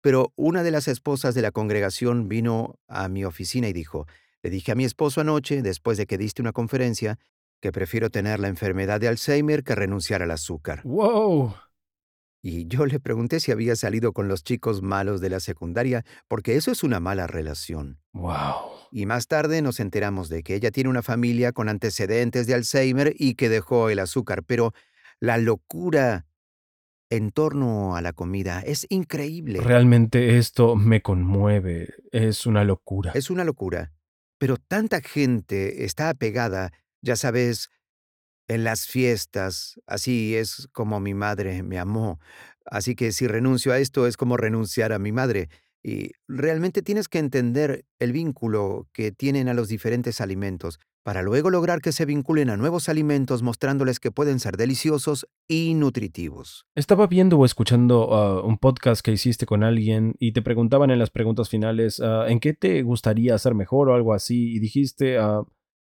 [0.00, 4.06] Pero una de las esposas de la congregación vino a mi oficina y dijo,
[4.42, 7.18] le dije a mi esposo anoche, después de que diste una conferencia,
[7.60, 10.82] que prefiero tener la enfermedad de Alzheimer que renunciar al azúcar.
[10.84, 11.54] ¡Wow!
[12.44, 16.56] Y yo le pregunté si había salido con los chicos malos de la secundaria, porque
[16.56, 18.00] eso es una mala relación.
[18.12, 18.72] ¡Wow!
[18.90, 23.14] Y más tarde nos enteramos de que ella tiene una familia con antecedentes de Alzheimer
[23.16, 24.42] y que dejó el azúcar.
[24.42, 24.72] Pero
[25.20, 26.26] la locura
[27.12, 28.60] en torno a la comida.
[28.60, 29.60] Es increíble.
[29.60, 31.94] Realmente esto me conmueve.
[32.10, 33.12] Es una locura.
[33.14, 33.92] Es una locura.
[34.42, 37.70] Pero tanta gente está apegada, ya sabes,
[38.48, 39.80] en las fiestas.
[39.86, 42.18] Así es como mi madre me amó.
[42.66, 45.48] Así que si renuncio a esto es como renunciar a mi madre.
[45.80, 51.50] Y realmente tienes que entender el vínculo que tienen a los diferentes alimentos para luego
[51.50, 56.66] lograr que se vinculen a nuevos alimentos mostrándoles que pueden ser deliciosos y nutritivos.
[56.74, 60.98] Estaba viendo o escuchando ah, un podcast que hiciste con alguien y te preguntaban en
[60.98, 65.18] las preguntas finales ah, en qué te gustaría hacer mejor o algo así y dijiste
[65.18, 65.42] ah,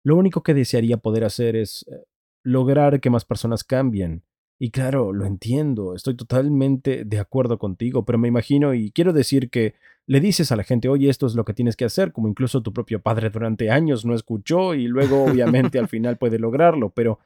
[0.04, 2.04] lo único que desearía poder hacer es eh,
[2.42, 4.22] lograr que más personas cambien.
[4.58, 9.50] Y claro, lo entiendo, estoy totalmente de acuerdo contigo, pero me imagino y quiero decir
[9.50, 9.74] que
[10.06, 12.62] le dices a la gente, oye, esto es lo que tienes que hacer, como incluso
[12.62, 17.18] tu propio padre durante años no escuchó y luego obviamente al final puede lograrlo, pero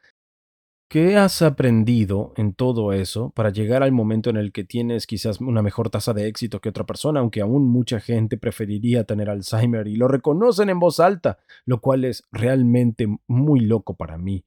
[0.88, 5.40] ¿qué has aprendido en todo eso para llegar al momento en el que tienes quizás
[5.40, 9.86] una mejor tasa de éxito que otra persona, aunque aún mucha gente preferiría tener Alzheimer
[9.86, 14.44] y lo reconocen en voz alta, lo cual es realmente muy loco para mí?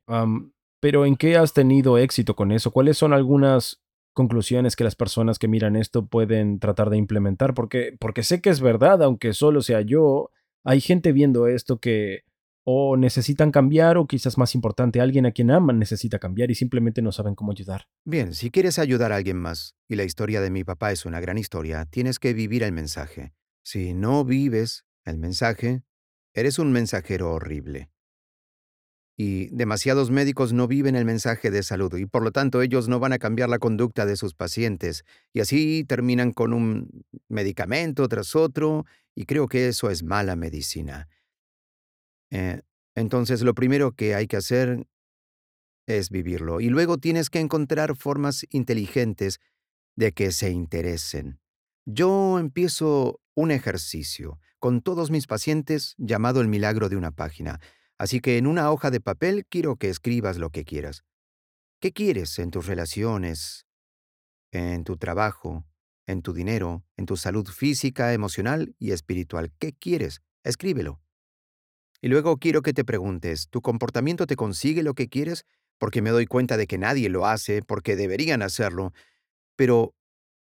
[0.82, 2.72] Pero ¿en qué has tenido éxito con eso?
[2.72, 3.82] ¿Cuáles son algunas
[4.14, 7.54] conclusiones que las personas que miran esto pueden tratar de implementar?
[7.54, 10.32] Porque, porque sé que es verdad, aunque solo sea yo,
[10.66, 12.24] hay gente viendo esto que
[12.64, 17.02] o necesitan cambiar o quizás más importante, alguien a quien aman necesita cambiar y simplemente
[17.02, 17.88] no saben cómo ayudar.
[18.06, 21.20] Bien, si quieres ayudar a alguien más, y la historia de mi papá es una
[21.20, 23.34] gran historia, tienes que vivir el mensaje.
[23.64, 25.84] Si no vives el mensaje,
[26.34, 27.92] eres un mensajero horrible
[29.24, 33.00] y demasiados médicos no viven el mensaje de salud y por lo tanto ellos no
[33.00, 38.36] van a cambiar la conducta de sus pacientes y así terminan con un medicamento tras
[38.36, 41.08] otro y creo que eso es mala medicina.
[42.32, 42.62] Eh,
[42.96, 44.88] entonces lo primero que hay que hacer
[45.86, 49.40] es vivirlo y luego tienes que encontrar formas inteligentes
[49.96, 51.40] de que se interesen.
[51.86, 57.60] Yo empiezo un ejercicio con todos mis pacientes llamado el milagro de una página.
[58.02, 61.04] Así que en una hoja de papel quiero que escribas lo que quieras.
[61.80, 63.68] ¿Qué quieres en tus relaciones,
[64.52, 65.68] en tu trabajo,
[66.08, 69.52] en tu dinero, en tu salud física, emocional y espiritual?
[69.60, 70.24] ¿Qué quieres?
[70.44, 71.00] Escríbelo.
[72.02, 75.46] Y luego quiero que te preguntes, ¿tu comportamiento te consigue lo que quieres?
[75.78, 78.94] Porque me doy cuenta de que nadie lo hace, porque deberían hacerlo,
[79.56, 79.94] pero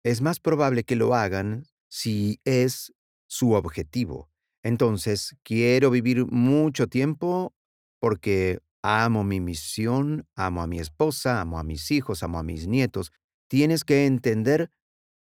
[0.02, 2.92] es más probable que lo hagan si es
[3.28, 4.32] su objetivo.
[4.66, 7.54] Entonces, quiero vivir mucho tiempo
[8.00, 12.66] porque amo mi misión, amo a mi esposa, amo a mis hijos, amo a mis
[12.66, 13.12] nietos.
[13.48, 14.72] Tienes que entender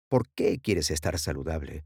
[0.09, 1.85] por qué quieres estar saludable.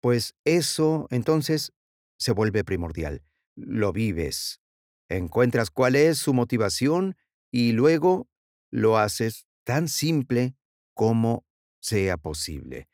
[0.00, 1.74] Pues eso entonces
[2.18, 3.24] se vuelve primordial.
[3.56, 4.62] Lo vives.
[5.10, 7.14] Encuentras cuál es su motivación
[7.52, 8.26] y luego
[8.70, 10.56] lo haces tan simple
[10.94, 11.44] como
[11.78, 12.88] sea posible.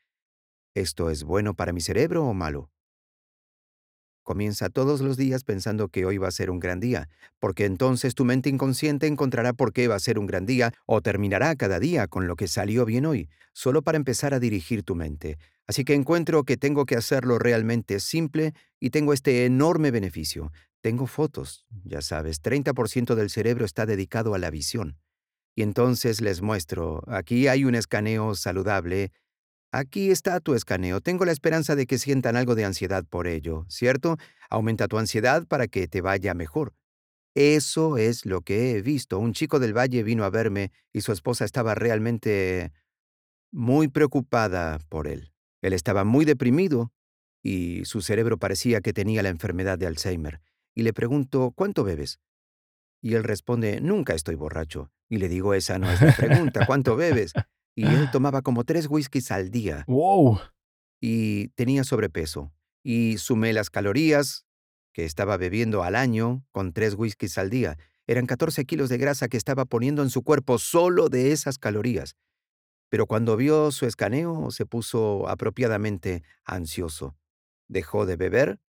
[0.75, 2.69] ¿Esto es bueno para mi cerebro o malo?
[4.27, 7.07] Comienza todos los días pensando que hoy va a ser un gran día,
[7.39, 10.99] porque entonces tu mente inconsciente encontrará por qué va a ser un gran día o
[10.99, 14.95] terminará cada día con lo que salió bien hoy, solo para empezar a dirigir tu
[14.95, 15.37] mente.
[15.65, 20.51] Así que encuentro que tengo que hacerlo realmente simple y tengo este enorme beneficio.
[20.81, 24.97] Tengo fotos, ya sabes, 30% del cerebro está dedicado a la visión.
[25.55, 29.13] Y entonces les muestro, aquí hay un escaneo saludable
[29.77, 31.01] Aquí está tu escaneo.
[31.01, 34.17] Tengo la esperanza de que sientan algo de ansiedad por ello, ¿cierto?
[34.49, 36.73] Aumenta tu ansiedad para que te vaya mejor.
[37.35, 39.19] Eso es lo que he visto.
[39.19, 42.73] Un chico del valle vino a verme y su esposa estaba realmente
[43.51, 45.31] muy preocupada por él.
[45.61, 46.91] Él estaba muy deprimido
[47.43, 50.41] y su cerebro parecía que tenía la enfermedad de Alzheimer.
[50.73, 52.19] Y le pregunto, ¿cuánto bebes?
[52.99, 54.91] Y él responde, nunca estoy borracho.
[55.07, 57.33] Y le digo, esa no es la pregunta, ¿cuánto bebes?
[57.77, 59.85] Y él tomaba como tres whiskies al día.
[59.87, 60.39] ¡Wow!
[60.99, 62.51] Y tenía sobrepeso.
[62.83, 64.47] Y sumé las calorías
[64.93, 67.77] que estaba bebiendo al año con tres whiskies al día.
[68.07, 72.15] Eran 14 kilos de grasa que estaba poniendo en su cuerpo solo de esas calorías.
[72.89, 77.15] Pero cuando vio su escaneo se puso apropiadamente ansioso.
[77.67, 78.59] Dejó de beber,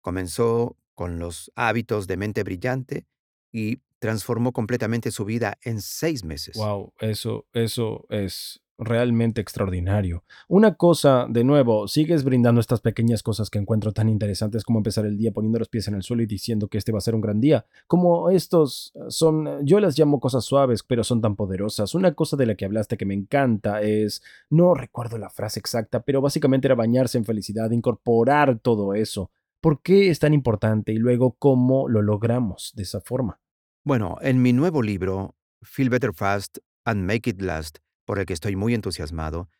[0.00, 3.06] comenzó con los hábitos de mente brillante
[3.52, 6.58] y transformó completamente su vida en seis meses.
[6.58, 10.24] Wow, eso, eso es realmente extraordinario.
[10.46, 15.06] Una cosa, de nuevo, sigues brindando estas pequeñas cosas que encuentro tan interesantes como empezar
[15.06, 17.14] el día poniendo los pies en el suelo y diciendo que este va a ser
[17.14, 17.64] un gran día.
[17.86, 21.94] Como estos son, yo las llamo cosas suaves, pero son tan poderosas.
[21.94, 26.02] Una cosa de la que hablaste que me encanta es, no recuerdo la frase exacta,
[26.02, 29.30] pero básicamente era bañarse en felicidad, incorporar todo eso.
[29.62, 33.40] ¿Por qué es tan importante y luego cómo lo logramos de esa forma?
[33.86, 36.56] Bueno, en mi nuevo libro, Feel Better Fast
[36.86, 39.50] and Make It Last, por el que estoy muy entusiasmado.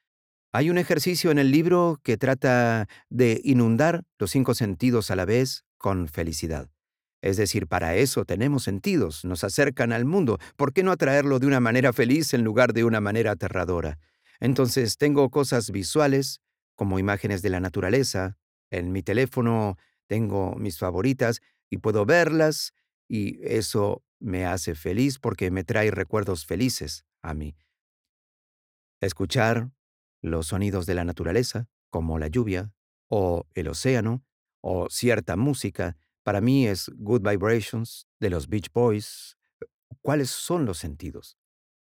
[0.50, 5.26] Hay un ejercicio en el libro que trata de inundar los cinco sentidos a la
[5.26, 6.70] vez con felicidad.
[7.20, 10.38] Es decir, para eso tenemos sentidos, nos acercan al mundo.
[10.56, 13.98] ¿Por qué no atraerlo de una manera feliz en lugar de una manera aterradora?
[14.40, 16.40] Entonces tengo cosas visuales,
[16.76, 18.38] como imágenes de la naturaleza.
[18.70, 22.72] En mi teléfono tengo mis favoritas y puedo verlas
[23.08, 27.56] y eso me hace feliz porque me trae recuerdos felices a mí.
[29.00, 29.70] Escuchar
[30.22, 32.72] los sonidos de la naturaleza, como la lluvia
[33.08, 34.24] o el océano
[34.60, 39.36] o cierta música, para mí es Good Vibrations de los Beach Boys.
[40.00, 41.38] ¿Cuáles son los sentidos?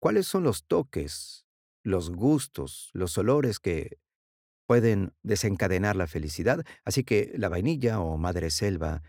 [0.01, 1.47] ¿Cuáles son los toques,
[1.85, 3.99] los gustos, los olores que
[4.67, 6.65] pueden desencadenar la felicidad?
[6.85, 9.03] Así que la vainilla o madre selva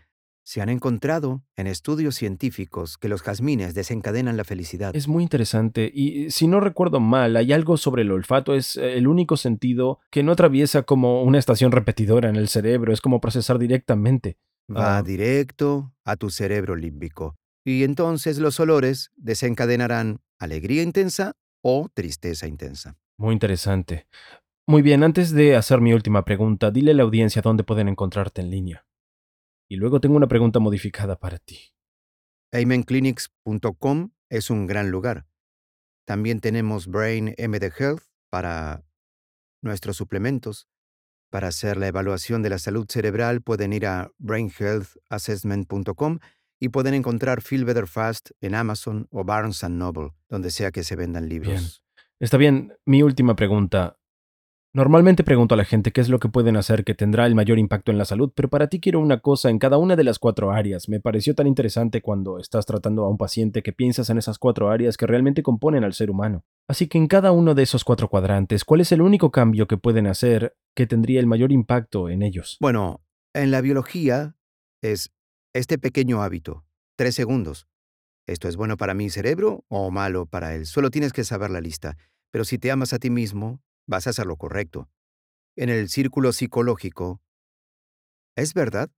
[0.48, 4.96] se han encontrado en estudios científicos que los jazmines desencadenan la felicidad.
[4.96, 8.96] Es muy interesante y si no recuerdo mal, hay algo sobre el olfato, es eh,
[8.96, 13.20] el único sentido que no atraviesa como una estación repetidora en el cerebro, es como
[13.20, 14.38] procesar directamente.
[14.74, 17.36] Va Ah, directo a tu cerebro límbico.
[17.62, 22.96] Y entonces los olores desencadenarán alegría intensa o tristeza intensa.
[23.18, 24.06] muy interesante.
[24.66, 28.40] Muy bien, antes de hacer mi última pregunta, dile a la audiencia dónde pueden encontrarte
[28.40, 28.87] en línea.
[29.68, 31.74] Y luego tengo una pregunta modificada para ti.
[32.52, 35.26] Amenclinics.com es un gran lugar.
[36.06, 38.82] También tenemos Brain MD Health para
[39.62, 40.66] nuestros suplementos.
[41.30, 46.20] Para hacer la evaluación de la salud cerebral pueden ir a brainhealthassessment.com
[46.58, 50.96] y pueden encontrar Feel Better Fast en Amazon o Barnes Noble, donde sea que se
[50.96, 51.84] vendan libros.
[52.18, 53.97] Está bien, mi última pregunta.
[54.74, 57.58] Normalmente pregunto a la gente qué es lo que pueden hacer que tendrá el mayor
[57.58, 60.18] impacto en la salud, pero para ti quiero una cosa en cada una de las
[60.18, 60.90] cuatro áreas.
[60.90, 64.70] Me pareció tan interesante cuando estás tratando a un paciente que piensas en esas cuatro
[64.70, 66.44] áreas que realmente componen al ser humano.
[66.68, 69.78] Así que en cada uno de esos cuatro cuadrantes, ¿cuál es el único cambio que
[69.78, 72.58] pueden hacer que tendría el mayor impacto en ellos?
[72.60, 73.00] Bueno,
[73.34, 74.36] en la biología
[74.82, 75.12] es
[75.54, 77.66] este pequeño hábito, tres segundos.
[78.26, 80.66] ¿Esto es bueno para mi cerebro o malo para él?
[80.66, 81.96] Solo tienes que saber la lista.
[82.30, 84.88] Pero si te amas a ti mismo, vas a hacer lo correcto.
[85.56, 87.20] En el círculo psicológico,
[88.36, 88.90] ¿es verdad?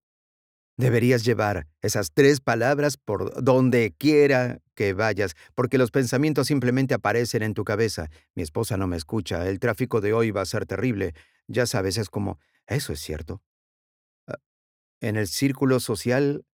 [0.76, 7.42] Deberías llevar esas tres palabras por donde quiera que vayas, porque los pensamientos simplemente aparecen
[7.42, 8.10] en tu cabeza.
[8.34, 11.14] Mi esposa no me escucha, el tráfico de hoy va a ser terrible.
[11.46, 13.42] Ya sabes, es como, eso es cierto.
[14.26, 14.38] Ah,
[15.00, 16.44] En el círculo social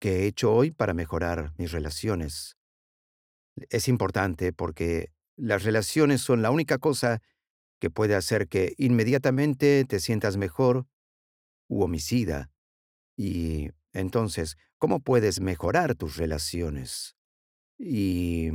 [0.00, 2.56] que he hecho hoy para mejorar mis relaciones.
[3.70, 7.22] Es importante porque las relaciones son la única cosa
[7.80, 10.86] que puede hacer que inmediatamente te sientas mejor
[11.68, 12.50] u homicida.
[13.16, 17.16] Y entonces, ¿cómo puedes mejorar tus relaciones?
[17.78, 18.50] Y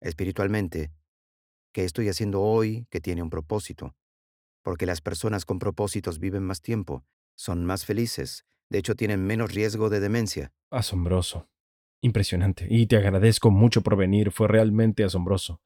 [0.00, 0.92] espiritualmente,
[1.72, 3.96] ¿qué estoy haciendo hoy que tiene un propósito?
[4.62, 7.04] Porque las personas con propósitos viven más tiempo,
[7.36, 10.52] son más felices, de hecho tienen menos riesgo de demencia.
[10.70, 11.48] Asombroso.
[12.02, 12.66] Impresionante.
[12.68, 14.30] Y te agradezco mucho por venir.
[14.30, 15.60] Fue realmente asombroso.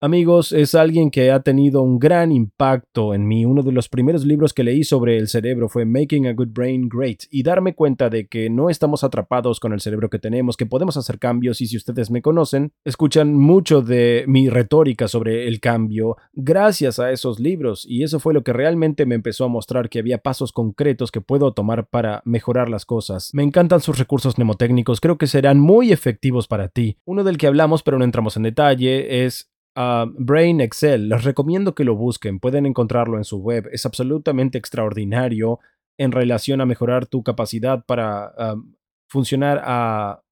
[0.00, 3.44] Amigos, es alguien que ha tenido un gran impacto en mí.
[3.44, 6.88] Uno de los primeros libros que leí sobre el cerebro fue Making a Good Brain
[6.88, 10.66] Great y darme cuenta de que no estamos atrapados con el cerebro que tenemos, que
[10.66, 15.58] podemos hacer cambios y si ustedes me conocen, escuchan mucho de mi retórica sobre el
[15.58, 19.88] cambio gracias a esos libros y eso fue lo que realmente me empezó a mostrar
[19.88, 23.30] que había pasos concretos que puedo tomar para mejorar las cosas.
[23.32, 26.98] Me encantan sus recursos mnemotécnicos, creo que serán muy efectivos para ti.
[27.04, 31.76] Uno del que hablamos pero no entramos en detalle es Uh, Brain Excel, les recomiendo
[31.76, 35.60] que lo busquen, pueden encontrarlo en su web, es absolutamente extraordinario
[35.96, 38.60] en relación a mejorar tu capacidad para uh,
[39.08, 40.24] funcionar a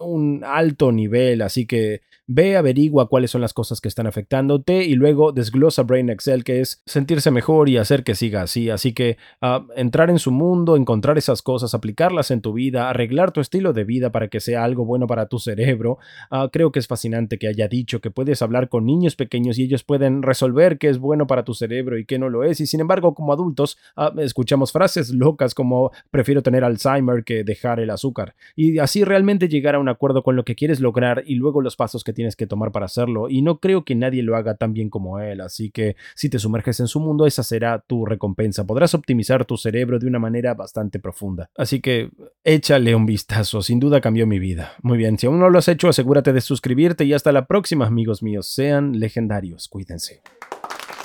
[0.00, 4.94] un alto nivel, así que ve, averigua cuáles son las cosas que están afectándote y
[4.94, 8.70] luego desglosa Brain Excel, que es sentirse mejor y hacer que siga así.
[8.70, 13.32] Así que uh, entrar en su mundo, encontrar esas cosas, aplicarlas en tu vida, arreglar
[13.32, 15.98] tu estilo de vida para que sea algo bueno para tu cerebro.
[16.30, 19.64] Uh, creo que es fascinante que haya dicho que puedes hablar con niños pequeños y
[19.64, 22.60] ellos pueden resolver qué es bueno para tu cerebro y qué no lo es.
[22.60, 27.80] Y sin embargo, como adultos, uh, escuchamos frases locas como prefiero tener Alzheimer que dejar
[27.80, 28.36] el azúcar.
[28.54, 31.76] Y así realmente llegar a una acuerdo con lo que quieres lograr y luego los
[31.76, 33.28] pasos que tienes que tomar para hacerlo.
[33.28, 36.38] Y no creo que nadie lo haga tan bien como él, así que si te
[36.38, 38.66] sumerges en su mundo, esa será tu recompensa.
[38.66, 41.50] Podrás optimizar tu cerebro de una manera bastante profunda.
[41.56, 42.10] Así que
[42.44, 44.72] échale un vistazo, sin duda cambió mi vida.
[44.82, 47.86] Muy bien, si aún no lo has hecho, asegúrate de suscribirte y hasta la próxima,
[47.86, 48.46] amigos míos.
[48.46, 50.22] Sean legendarios, cuídense.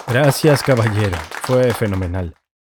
[0.07, 1.17] Gracias, caballero.
[1.43, 2.35] Fue fenomenal.